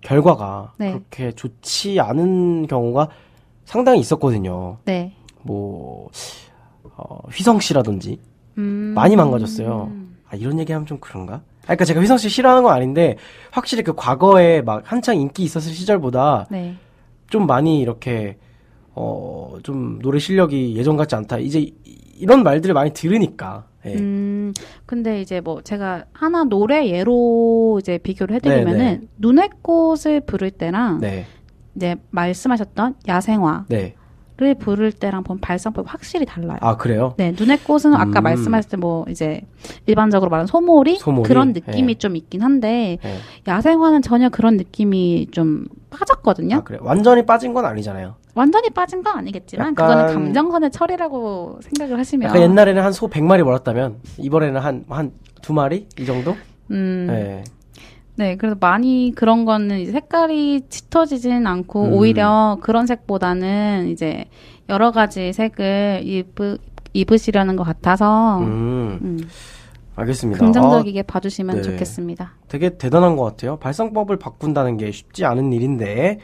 [0.00, 0.90] 결과가 네.
[0.90, 3.08] 그렇게 좋지 않은 경우가
[3.64, 4.78] 상당히 있었거든요.
[4.84, 5.12] 네.
[5.42, 6.08] 뭐
[6.96, 8.18] 어, 휘성 씨라든지
[8.58, 8.92] 음.
[8.96, 9.92] 많이 망가졌어요.
[10.28, 11.34] 아 이런 얘기하면 좀 그런가?
[11.34, 13.16] 아, 그러니까 제가 휘성 씨 싫어하는 건 아닌데
[13.52, 16.74] 확실히 그 과거에 막 한창 인기 있었을 시절보다 네.
[17.30, 18.38] 좀 많이 이렇게
[18.96, 21.38] 어, 좀 노래 실력이 예전 같지 않다.
[21.38, 21.74] 이제 이-
[22.18, 23.66] 이런 말들을 많이 들으니까.
[23.84, 23.94] 예.
[23.94, 24.52] 음,
[24.86, 29.06] 근데 이제 뭐 제가 하나 노래 예로 이제 비교를 해드리면은 네, 네.
[29.18, 31.26] 눈의 꽃을 부를 때랑 네.
[31.76, 33.94] 이제 말씀하셨던 야생화를 네.
[34.58, 36.56] 부를 때랑 보면 발성법이 확실히 달라요.
[36.62, 37.14] 아, 그래요?
[37.18, 38.24] 네, 눈의 꽃은 아까 음.
[38.24, 39.42] 말씀하실 때 뭐 이제
[39.84, 41.28] 일반적으로 말하는 소몰이, 소몰이?
[41.28, 41.98] 그런 느낌이 예.
[41.98, 43.16] 좀 있긴 한데 예.
[43.46, 46.56] 야생화는 전혀 그런 느낌이 좀 빠졌거든요.
[46.56, 46.78] 아, 그래.
[46.80, 48.14] 완전히 빠진 건 아니잖아요.
[48.36, 53.96] 완전히 빠진 건 아니겠지만 그거는 감정선의 처리라고 생각을 하시면 약간 옛날에는 한 소 100마리 몰았다면
[54.18, 55.12] 이번에는 한 한
[55.42, 56.36] 두 마리 이 정도?
[56.70, 57.44] 음, 네.
[58.16, 61.92] 네, 그래서 많이 그런 거는 이제 색깔이 짙어지진 않고 음.
[61.92, 64.24] 오히려 그런 색보다는 이제
[64.68, 66.58] 여러 가지 색을 입으,
[66.94, 68.98] 입으시려는 것 같아서 음.
[69.02, 69.28] 음,
[69.94, 70.40] 알겠습니다.
[70.44, 71.62] 긍정적이게 봐주시면 네.
[71.62, 72.24] 좋겠습니다.
[72.24, 73.56] 아, 되게 대단한 것 같아요.
[73.58, 76.18] 발성법을 바꾼다는 게 쉽지 않은 일인데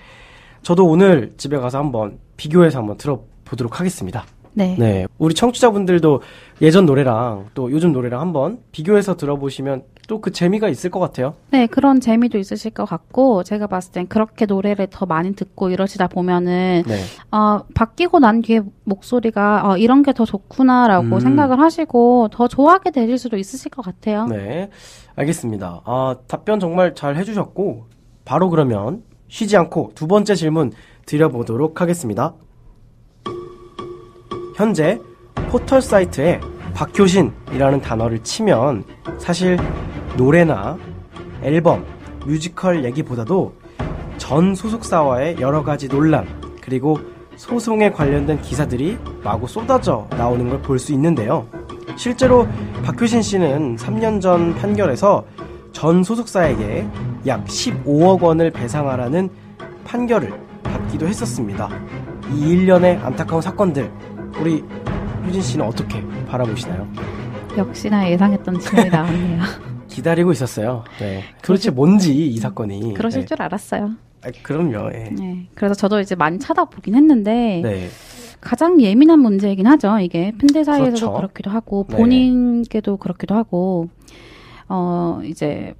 [0.62, 4.24] 저도 오늘 집에 가서 한번 비교해서 한번 들어보도록 하겠습니다.
[4.54, 4.76] 네.
[4.78, 5.06] 네.
[5.18, 6.20] 우리 청취자분들도
[6.60, 11.34] 예전 노래랑 또 요즘 노래랑 한번 비교해서 들어보시면 또 그 재미가 있을 것 같아요.
[11.52, 16.08] 네, 그런 재미도 있으실 것 같고, 제가 봤을 땐 그렇게 노래를 더 많이 듣고 이러시다
[16.08, 16.98] 보면은, 네.
[17.30, 21.20] 어, 바뀌고 난 뒤에 목소리가, 어, 이런 게 더 좋구나라고 음.
[21.20, 24.26] 생각을 하시고, 더 좋아하게 되실 수도 있으실 것 같아요.
[24.26, 24.68] 네.
[25.14, 25.82] 알겠습니다.
[25.86, 27.86] 아, 답변 정말 잘 해주셨고,
[28.24, 29.02] 바로 그러면
[29.32, 30.72] 쉬지 않고 두 번째 질문
[31.06, 32.34] 드려보도록 하겠습니다.
[34.54, 35.00] 현재
[35.48, 36.38] 포털 사이트에
[36.74, 38.84] 박효신이라는 단어를 치면
[39.16, 39.58] 사실
[40.18, 40.76] 노래나
[41.42, 41.82] 앨범,
[42.26, 43.54] 뮤지컬 얘기보다도
[44.18, 46.26] 전 소속사와의 여러 가지 논란,
[46.60, 47.00] 그리고
[47.36, 51.48] 소송에 관련된 기사들이 마구 쏟아져 나오는 걸 볼 수 있는데요.
[51.96, 52.46] 실제로
[52.84, 55.24] 박효신 씨는 3년 전 판결에서
[55.72, 56.86] 전 소속사에게
[57.26, 59.28] 약 15억 원을 배상하라는
[59.84, 61.68] 판결을 받기도 했었습니다.
[62.34, 63.90] 이 일련의 안타까운 사건들,
[64.40, 64.62] 우리
[65.26, 66.88] 효진 씨는 어떻게 바라보시나요?
[67.56, 69.42] 역시나 예상했던 질문이 나왔네요.
[69.88, 70.84] 기다리고 있었어요.
[70.98, 71.22] 네.
[71.42, 72.94] 도대체 뭔지 이 사건이.
[72.94, 73.26] 그러실 네.
[73.26, 73.90] 줄 알았어요.
[74.24, 74.90] 아, 그럼요.
[74.94, 75.10] 예.
[75.10, 75.48] 네.
[75.54, 77.88] 그래서 저도 이제 많이 찾아보긴 했는데, 네.
[78.40, 79.98] 가장 예민한 문제이긴 하죠.
[80.00, 81.12] 이게 팬들 사이에서도 그렇죠.
[81.12, 81.96] 그렇기도 하고 네.
[81.96, 83.88] 본인께도 그렇기도 하고
[84.68, 85.74] 어 이제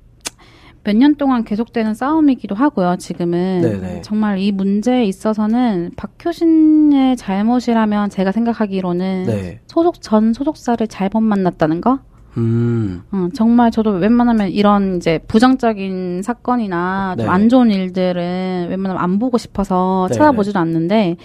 [0.85, 2.97] 몇 년 동안 계속되는 싸움이기도 하고요.
[2.99, 4.01] 지금은 네네.
[4.03, 9.61] 정말 이 문제에 있어서는 박효신의 잘못이라면 제가 생각하기로는 네.
[9.67, 12.01] 소속 전 소속사를 잘못 만났다는 거.
[12.37, 13.03] 음.
[13.13, 17.31] 어, 정말 저도 웬만하면 이런 이제 부정적인 사건이나 좀 네.
[17.33, 20.19] 안 좋은 일들은 웬만하면 안 보고 싶어서 네네.
[20.19, 21.17] 찾아보지도 않는데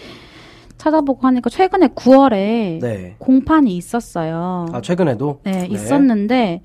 [0.77, 3.15] 찾아보고 하니까 최근에 9월에 네.
[3.17, 4.67] 공판이 있었어요.
[4.71, 5.39] 아, 최근에도?
[5.43, 6.61] 네, 있었는데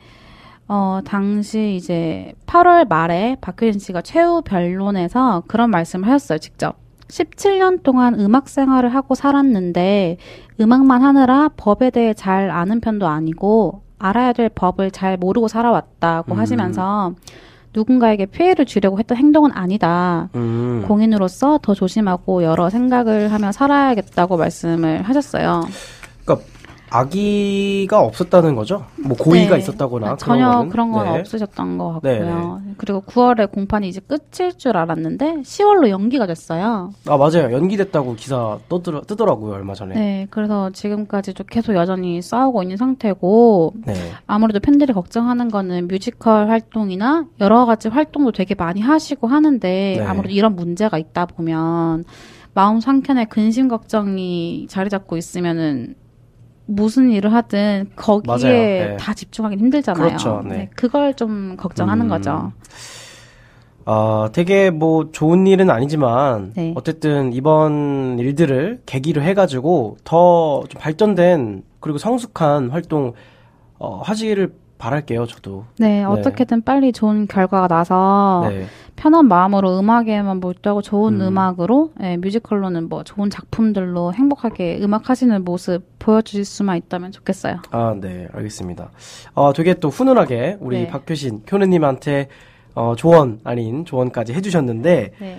[0.75, 6.77] 어 당시 이제 8월 말에 박효진 씨가 최후 변론에서 그런 말씀을 하셨어요, 직접.
[7.09, 10.17] 17년 동안 음악 생활을 하고 살았는데
[10.59, 16.39] 음악만 하느라 법에 대해 잘 아는 편도 아니고 알아야 될 법을 잘 모르고 살아왔다고 음.
[16.39, 17.13] 하시면서
[17.75, 20.31] 누군가에게 피해를 주려고 했던 행동은 아니다.
[20.37, 20.87] 음.
[20.89, 25.67] 공인으로서 더 조심하고 여러 생각을 하며 살아야겠다고 말씀을 하셨어요.
[26.25, 26.47] 그러니까
[26.93, 28.85] 아기가 없었다는 거죠?
[29.03, 29.61] 뭐 고의가 네.
[29.63, 30.69] 있었다거나 전혀 그런 거는?
[30.69, 31.21] 그런 건 네.
[31.21, 32.61] 없으셨던 것 네, 같고요.
[32.77, 36.93] 그리고 9월에 공판이 이제 끝일 줄 알았는데 10월로 연기가 됐어요.
[37.09, 42.77] 아 맞아요 연기됐다고 기사 떠들어, 뜨더라고요 얼마 전에 네, 그래서 지금까지도 계속 여전히 싸우고 있는
[42.77, 43.95] 상태고 네.
[44.27, 50.05] 아무래도 팬들이 걱정하는 거는 뮤지컬 활동이나 여러 가지 활동도 되게 많이 하시고 하는데 네.
[50.05, 52.05] 아무래도 이런 문제가 있다 보면
[52.55, 55.95] 마음 한켠에 근심 걱정이 자리 잡고 있으면은
[56.67, 58.51] 무슨 일을 하든 거기에.
[58.51, 58.97] 네.
[58.99, 60.07] 다 집중하기 힘들잖아요.
[60.07, 60.43] 그렇죠.
[60.47, 60.71] 네.
[60.75, 62.09] 그걸 좀 걱정하는 음.
[62.09, 62.53] 거죠.
[63.85, 66.73] 아 되게 뭐 좋은 일은 아니지만 네.
[66.77, 73.13] 어쨌든 이번 일들을 계기로 해가지고 더좀 발전된 그리고 성숙한 활동
[73.79, 78.67] 어, 하시기를 바랄게요 저도 네, 어떻게든 빨리 좋은 결과가 나서 네.
[78.97, 81.29] 편한 마음으로 음악에만 몰두하고 좋은 음.
[81.29, 81.39] 음.
[81.39, 87.59] 악으로 예, 뮤지컬로는 뭐 좋은 작품들로 행복하게 음악 하시는 모습 보여주실 수만 있다면 좋겠어요.
[87.71, 88.91] 아, 네, 알겠습니다.
[89.35, 90.87] 어, 되게 또 훈훈하게 우리 네.
[90.89, 92.27] 박효신 교수님한테
[92.75, 95.39] 어, 조언 아닌 조언까지 해주셨는데, 네.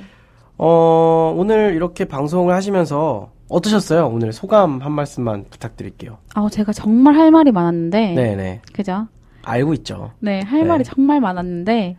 [0.57, 4.07] 어, 오늘 이렇게 방송을 하시면서 어떠셨어요?
[4.07, 6.17] 오늘 소감 한 말씀만 부탁드릴게요.
[6.35, 8.61] 아, 제가 정말 할 말이 많았는데, 네, 네.
[8.71, 9.07] 그죠?
[9.43, 10.11] 알고 있죠.
[10.19, 10.65] 네, 할 네.
[10.65, 11.97] 말이 정말 많았는데,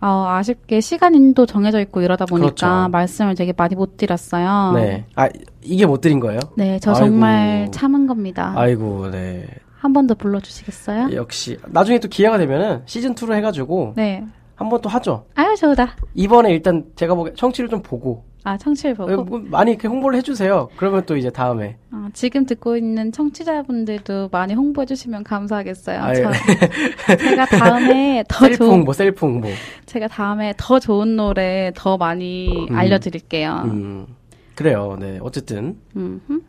[0.00, 2.88] 어, 아쉽게 시간도 정해져 있고 이러다 보니까 그렇죠.
[2.90, 4.72] 말씀을 되게 많이 못 드렸어요.
[4.74, 5.04] 네.
[5.16, 5.28] 아,
[5.62, 6.40] 이게 못 드린 거예요?
[6.56, 7.06] 네, 저 아이고.
[7.06, 8.52] 정말 참은 겁니다.
[8.56, 9.46] 아이고, 네.
[9.80, 11.10] 한 번 더 불러주시겠어요?
[11.14, 11.58] 역시.
[11.68, 14.24] 나중에 또 기회가 되면은 시즌 2로 해가지고 네.
[14.56, 15.26] 한 번 또 하죠.
[15.34, 15.96] 아유, 좋다.
[16.14, 19.24] 이번에 일단 제가 보기에 청취율 좀 보고 아, 청취율 보고.
[19.24, 20.68] 뭐 많이 이렇게 홍보를 해주세요.
[20.76, 21.78] 그러면 또 이제 다음에.
[21.90, 26.00] 어, 지금 듣고 있는 청취자분들도 많이 홍보해 주시면 감사하겠어요.
[26.00, 26.14] 아, 예.
[26.14, 26.30] 저,
[27.16, 29.48] 제가 다음에 더 셀프 좋은, 홍보, 셀프 홍보.
[29.86, 32.76] 제가 다음에 더 좋은 노래 더 많이 음.
[32.76, 33.62] 알려드릴게요.
[33.64, 34.06] 음,
[34.54, 34.98] 그래요.
[35.00, 35.18] 네.
[35.22, 35.78] 어쨌든.
[35.96, 36.20] 음.
[36.26, 36.42] 흠.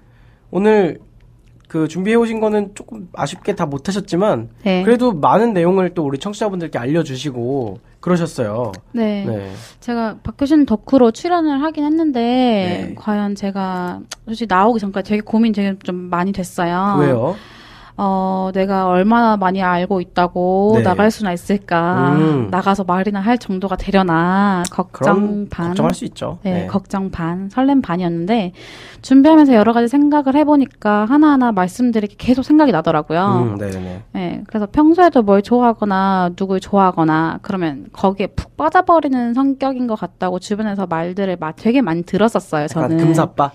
[0.52, 1.00] 오늘
[1.70, 4.84] 그 준비해 오신 거는 조금 아쉽게 다 못하셨지만 네.
[4.84, 8.72] 그래도 많은 내용을 또 우리 청취자분들께 알려주시고 그러셨어요.
[8.92, 9.26] 네.
[9.26, 9.52] 네.
[9.80, 12.22] 제가 박효신 덕후로 출연을 하긴 했는데
[12.90, 12.96] 네.
[12.96, 16.98] 과연 제가 솔직히 나오기 전까지 되게 고민 되게 좀 많이 됐어요.
[17.00, 17.36] 왜요?
[17.98, 20.84] 어, 내가 얼마나 많이 알고 있다고 네.
[20.84, 22.10] 나갈 수나 있을까?
[22.12, 22.50] 음.
[22.52, 24.64] 나가서 말이나 할 정도가 되려나?
[24.70, 25.68] 걱정 반.
[25.68, 26.38] 걱정할 수 있죠.
[26.44, 28.52] 네, 걱정 반, 설렘 반이었는데
[29.02, 33.54] 준비하면서 여러 가지 생각을 해보니까 하나하나 말씀드리기 계속 생각이 나더라고요.
[33.54, 34.04] 음, 네네.
[34.12, 40.86] 네, 그래서 평소에도 뭘 좋아하거나 누굴 좋아하거나 그러면 거기에 푹 빠져버리는 성격인 것 같다고 주변에서
[40.86, 42.68] 말들을 마- 되게 많이 들었었어요.
[42.68, 43.52] 저는 금사빠.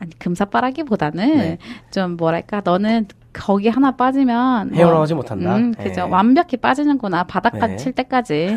[0.00, 1.58] 아니 금사빠라기보다는 네.
[1.92, 5.56] 좀 뭐랄까 너는 거기 하나 빠지면 뭐, 헤어나오지 못한다.
[5.56, 6.04] 음, 그죠.
[6.06, 6.10] 네.
[6.10, 7.24] 완벽히 빠지는구나.
[7.24, 7.76] 바닥까지 네.
[7.76, 8.56] 칠 때까지.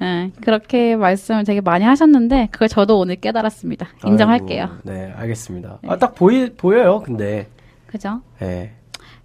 [0.00, 3.86] 네, 그렇게 말씀을 되게 많이 하셨는데, 그걸 저도 오늘 깨달았습니다.
[4.06, 4.62] 인정할게요.
[4.62, 5.78] 아이고, 네, 알겠습니다.
[5.82, 5.88] 네.
[5.90, 7.48] 아, 딱 보이, 보여요, 근데.
[7.86, 8.22] 그죠?
[8.40, 8.72] 네.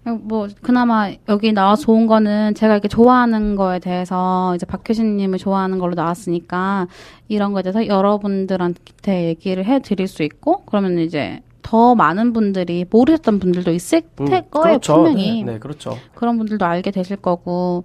[0.04, 5.78] 뭐, 그나마 여기 나와 서 좋은 거는 제가 이렇게 좋아하는 거에 대해서 이제 박효신님을 좋아하는
[5.78, 6.88] 걸로 나왔으니까,
[7.28, 13.40] 이런 거에 대해서 여러분들한테 얘기를 해 드릴 수 있고, 그러면 이제 더 많은 분들이 모르셨던
[13.40, 14.94] 분들도 있을 음, 테 거예요, 그렇죠.
[14.96, 15.42] 분명히.
[15.42, 15.96] 네, 네, 그렇죠.
[16.14, 17.84] 그런 분들도 알게 되실 거고,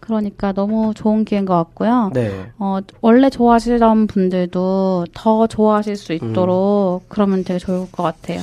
[0.00, 2.10] 그러니까 너무 좋은 기회인 것 같고요.
[2.12, 2.50] 네.
[2.58, 8.40] 어, 원래 좋아하시던 분들도 더 좋아하실 수 있도록 그러면 되게 좋을 것 같아요.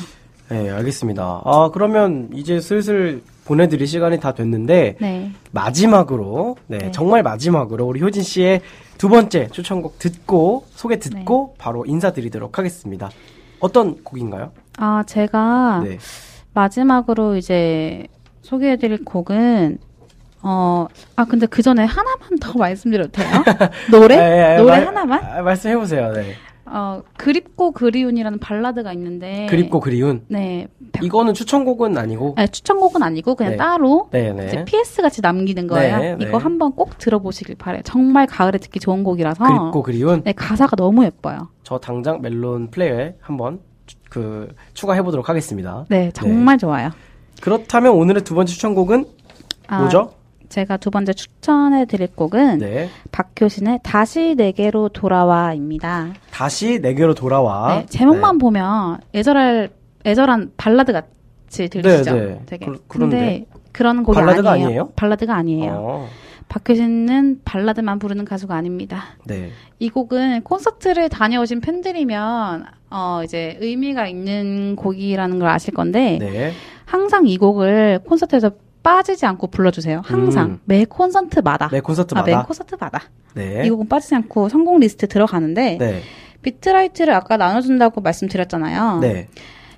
[0.49, 1.41] 네, 알겠습니다.
[1.43, 5.31] 아, 그러면 이제 슬슬 보내드릴 시간이 다 됐는데, 네.
[5.51, 6.91] 마지막으로, 네, 네.
[6.91, 8.61] 정말 마지막으로 우리 효진 씨의
[8.97, 11.55] 두 번째 추천곡 듣고, 소개 듣고, 네.
[11.57, 13.09] 바로 인사드리도록 하겠습니다.
[13.59, 14.51] 어떤 곡인가요?
[14.77, 15.97] 아, 제가 네.
[16.53, 18.05] 마지막으로 이제
[18.43, 19.79] 소개해드릴 곡은,
[20.43, 23.27] 어, 아, 근데 그 전에 하나만 더 말씀드려도 돼요?
[23.91, 24.15] 노래?
[24.15, 25.23] 예, 예, 노래 말- 하나만?
[25.23, 26.33] 아, 말씀해보세요, 네.
[26.69, 29.47] 어, 그립고 그리운이라는 발라드가 있는데.
[29.49, 30.25] 그립고 그리운.
[30.27, 30.67] 네.
[31.01, 33.57] 이거는 추천곡은 아니고, 아니, 추천곡은 아니고 그냥 네.
[33.57, 34.47] 따로 네 네.
[34.47, 35.97] 이제 PS 같이 남기는 거예요.
[35.97, 36.25] 네, 네.
[36.25, 37.81] 이거 한번 꼭 들어보시길 바래요.
[37.85, 39.45] 정말 가을에 듣기 좋은 곡이라서.
[39.45, 40.23] 그립고 그리운.
[40.23, 41.47] 네, 가사가 너무 예뻐요.
[41.63, 43.61] 저 당장 멜론 플레이어에 한번 추-
[44.09, 45.85] 그 추가해 보도록 하겠습니다.
[45.89, 46.91] 네, 정말 좋아요.
[47.41, 49.05] 그렇다면 오늘의 두 번째 추천곡은
[49.67, 50.13] 아, 뭐죠?
[50.49, 52.89] 제가 두 번째 추천해 드릴 곡은 네.
[53.11, 56.13] 박효신의 다시 내게로 돌아와입니다.
[56.31, 57.79] 다시 내게로 돌아와.
[57.79, 59.69] 네, 제목만 보면 애절할
[60.05, 62.15] 애절한 발라드 같이 들리시죠?
[62.15, 62.41] 네, 네.
[62.45, 62.65] 되게.
[62.65, 62.81] 그-.
[62.87, 64.67] 근데 그런 곡이 발라드가 아니에요.
[64.67, 64.89] 아니에요?
[64.95, 65.71] 발라드가 아니에요.
[65.77, 66.07] 어,
[66.49, 69.03] 박효신은 발라드만 부르는 가수가 아닙니다.
[69.25, 69.51] 네.
[69.79, 76.53] 이 곡은 콘서트를 다녀오신 팬들이면 어 이제 의미가 있는 곡이라는 걸 아실 건데 네.
[76.85, 80.01] 항상 이 곡을 콘서트에서 빠지지 않고 불러주세요.
[80.05, 80.59] 항상 음.
[80.63, 81.69] 매 콘서트마다.
[81.71, 82.37] 매 아, 콘서트마다.
[82.37, 83.01] 매 콘서트마다.
[83.33, 83.65] 네.
[83.65, 86.01] 이 곡은 빠지지 않고 선곡 리스트 들어가는데 네.
[86.41, 88.99] beat light를 아까 나눠준다고 말씀드렸잖아요.
[88.99, 89.27] 네.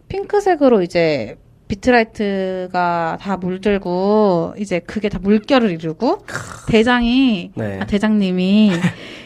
[0.09, 1.37] 핑크색으로 이제
[1.69, 6.25] beat light가 다 물들고 이제 그게 다 물결을 이루고
[6.67, 7.79] 대장이 네.
[7.79, 8.71] 아, 대장님이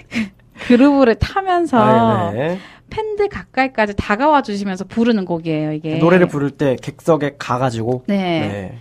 [0.68, 2.60] 그루브를 타면서 아, 네.
[2.90, 5.98] 팬들 가까이까지 다가와 주시면서 부르는 곡이에요, 이게.
[5.98, 8.04] 노래를 부를 때 객석에 가가지고.
[8.08, 8.18] 네.
[8.18, 8.78] 네.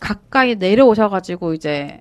[0.00, 2.00] 가까이 내려오셔가지고 이제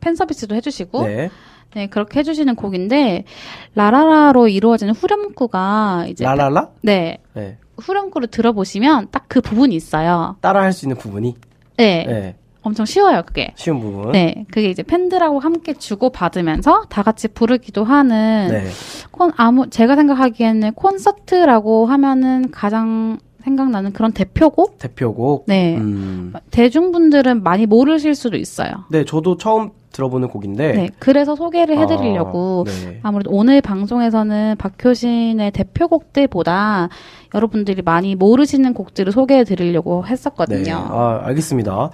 [0.00, 1.30] 팬 서비스도 해주시고 네.
[1.74, 1.86] 네.
[1.88, 3.24] 그렇게 해주시는 곡인데
[3.74, 6.68] 라라라로 이루어지는 후렴구가 이제 라라라?
[6.82, 7.58] 네 네.
[7.80, 10.36] 후렴구를 들어보시면 딱 그 부분이 있어요.
[10.40, 11.36] 따라 할 수 있는 부분이.
[11.76, 12.36] 네, 네.
[12.62, 13.52] 엄청 쉬워요, 그게.
[13.56, 14.12] 쉬운 부분.
[14.12, 18.66] 네, 그게 이제 팬들하고 함께 주고 받으면서 다 같이 부르기도 하는 네.
[19.12, 24.78] 콘 아무 제가 생각하기에는 콘서트라고 하면은 가장 생각나는 그런 대표곡.
[24.78, 25.44] 대표곡.
[25.46, 26.34] 네, 음.
[26.50, 28.70] 대중분들은 많이 모르실 수도 있어요.
[28.90, 29.70] 네, 저도 처음
[30.00, 30.72] 들어보는 곡인데.
[30.72, 33.00] 네, 그래서 소개를 해드리려고 아, 네.
[33.02, 36.88] 아무래도 오늘 방송에서는 박효신의 대표곡들보다
[37.34, 40.12] 여러분들이 많이 모르시는 곡들을 소개해 드리려고 네.
[40.12, 40.74] 했었거든요.
[40.74, 41.90] 아, 알겠습니다.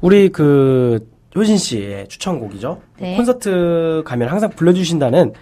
[0.00, 2.80] 우리 그 효진 씨의 추천곡이죠.
[3.00, 3.16] 네.
[3.16, 5.32] 콘서트 가면 항상 불러주신다는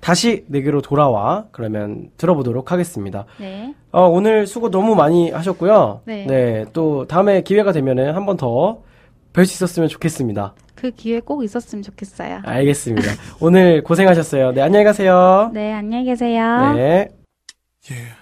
[0.00, 3.24] 다시 내게로 돌아와 그러면 들어보도록 하겠습니다.
[3.38, 3.74] 네.
[3.92, 6.00] 어, 오늘 수고 너무 많이 하셨고요.
[6.04, 6.64] 네.
[6.72, 8.78] 또 다음에 기회가 되면은 한 번 더
[9.36, 10.54] 뵐 수 있었으면 좋겠습니다.
[10.76, 12.42] 그 기회 꼭 있었으면 좋겠어요.
[12.44, 13.12] 알겠습니다.
[13.40, 14.52] 오늘 고생하셨어요.
[14.52, 15.50] 네, 안녕히 가세요.
[15.52, 16.74] 네, 안녕히 계세요.
[16.76, 17.08] 네.
[17.90, 18.16] Yeah.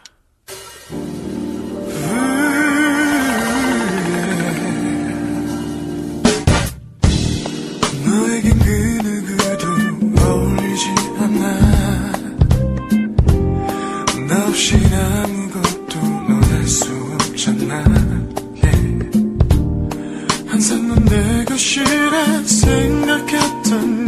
[21.55, 24.04] 것이라 생각했던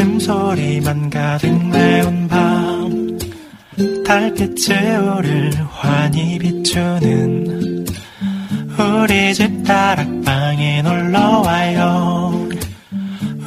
[0.00, 3.18] 시계쯤 소리만 가득 메운 밤
[4.06, 7.84] 달빛에 우릴 환히 비추는
[8.78, 12.48] 우리 집 다락방에 놀러 와요.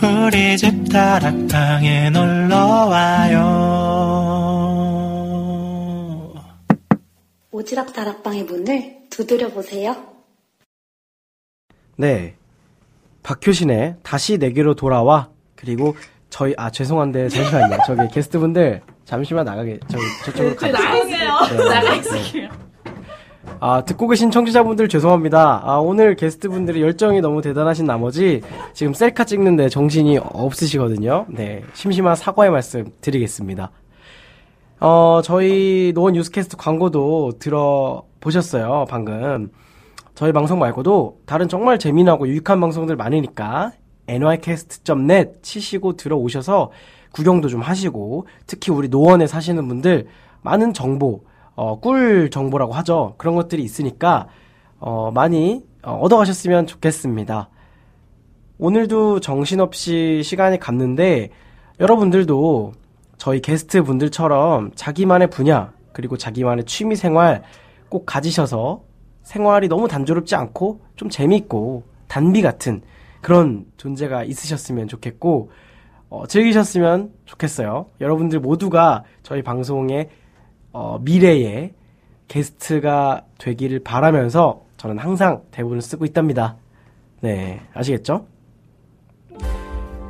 [0.03, 3.39] 우리 집 다락방에 놀러 와요.
[7.51, 9.95] 오지랖 다락방의 문을 두드려 보세요.
[11.95, 12.35] 네.
[13.23, 15.29] 박효신의 다시 내게로 돌아와.
[15.55, 15.95] 그리고
[16.33, 17.77] 저희, 아, 죄송한데, 잠시만요.
[17.85, 21.27] 저기 게스트분들, 잠시만 나가게, 저기, 저쪽으로 가주세요.
[21.29, 21.69] 나가세요.
[21.69, 22.49] 나가세요.
[23.59, 25.61] 아, 듣고 계신 청취자분들 죄송합니다.
[25.63, 28.41] 아, 오늘 게스트분들이 열정이 너무 대단하신 나머지
[28.73, 31.27] 지금 셀카 찍는데 정신이 없으시거든요.
[31.29, 31.61] 네.
[31.73, 33.69] 심심한 사과의 말씀 드리겠습니다.
[34.79, 39.51] 어, 저희 노원 뉴스캐스트 광고도 들어보셨어요, 방금.
[40.15, 43.73] 저희 방송 말고도 다른 정말 재미나고 유익한 방송들 많으니까
[44.07, 46.71] nycast.net 치시고 들어오셔서
[47.11, 50.07] 구경도 좀 하시고 특히 우리 노원에 사시는 분들
[50.41, 51.23] 많은 정보,
[51.55, 53.15] 어, 꿀 정보라고 하죠.
[53.17, 54.27] 그런 것들이 있으니까
[54.79, 57.49] 어, 많이 어, 얻어가셨으면 좋겠습니다.
[58.57, 61.29] 오늘도 정신없이 시간이 갔는데
[61.79, 62.73] 여러분들도
[63.17, 67.43] 저희 게스트 분들처럼 자기만의 분야 그리고 자기만의 취미 생활
[67.89, 68.81] 꼭 가지셔서
[69.21, 72.81] 생활이 너무 단조롭지 않고 좀 재미있고 단비 같은
[73.23, 75.49] 그런 존재가 있으셨으면 좋겠고
[76.09, 77.87] 어, 즐기셨으면 좋겠어요.
[77.99, 80.09] 여러분들 모두가 저희 방송의
[80.71, 81.73] 어, 미래의
[82.27, 86.57] 게스트가 되기를 바라면서 저는 항상 대본을 쓰고 있답니다.
[87.21, 88.27] 네, 아시겠죠?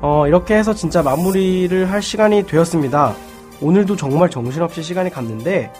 [0.02, 3.16] 어, 이렇게 해서 진짜 마무리를 할 시간이 되었습니다.
[3.62, 5.72] 오늘도 정말 정신없이 시간이 갔는데,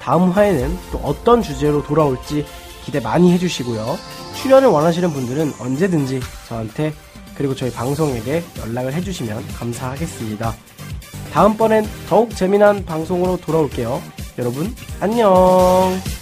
[0.00, 2.44] 다음 화에는 또 어떤 주제로 돌아올지
[2.84, 3.82] 기대 많이 해주시고요.
[4.34, 6.92] 출연을 원하시는 분들은 언제든지 저한테
[7.36, 10.54] 그리고 저희 방송에게 연락을 해주시면 감사하겠습니다.
[11.32, 14.02] 다음번엔 더욱 재미난 방송으로 돌아올게요.
[14.38, 16.21] 여러분, 안녕!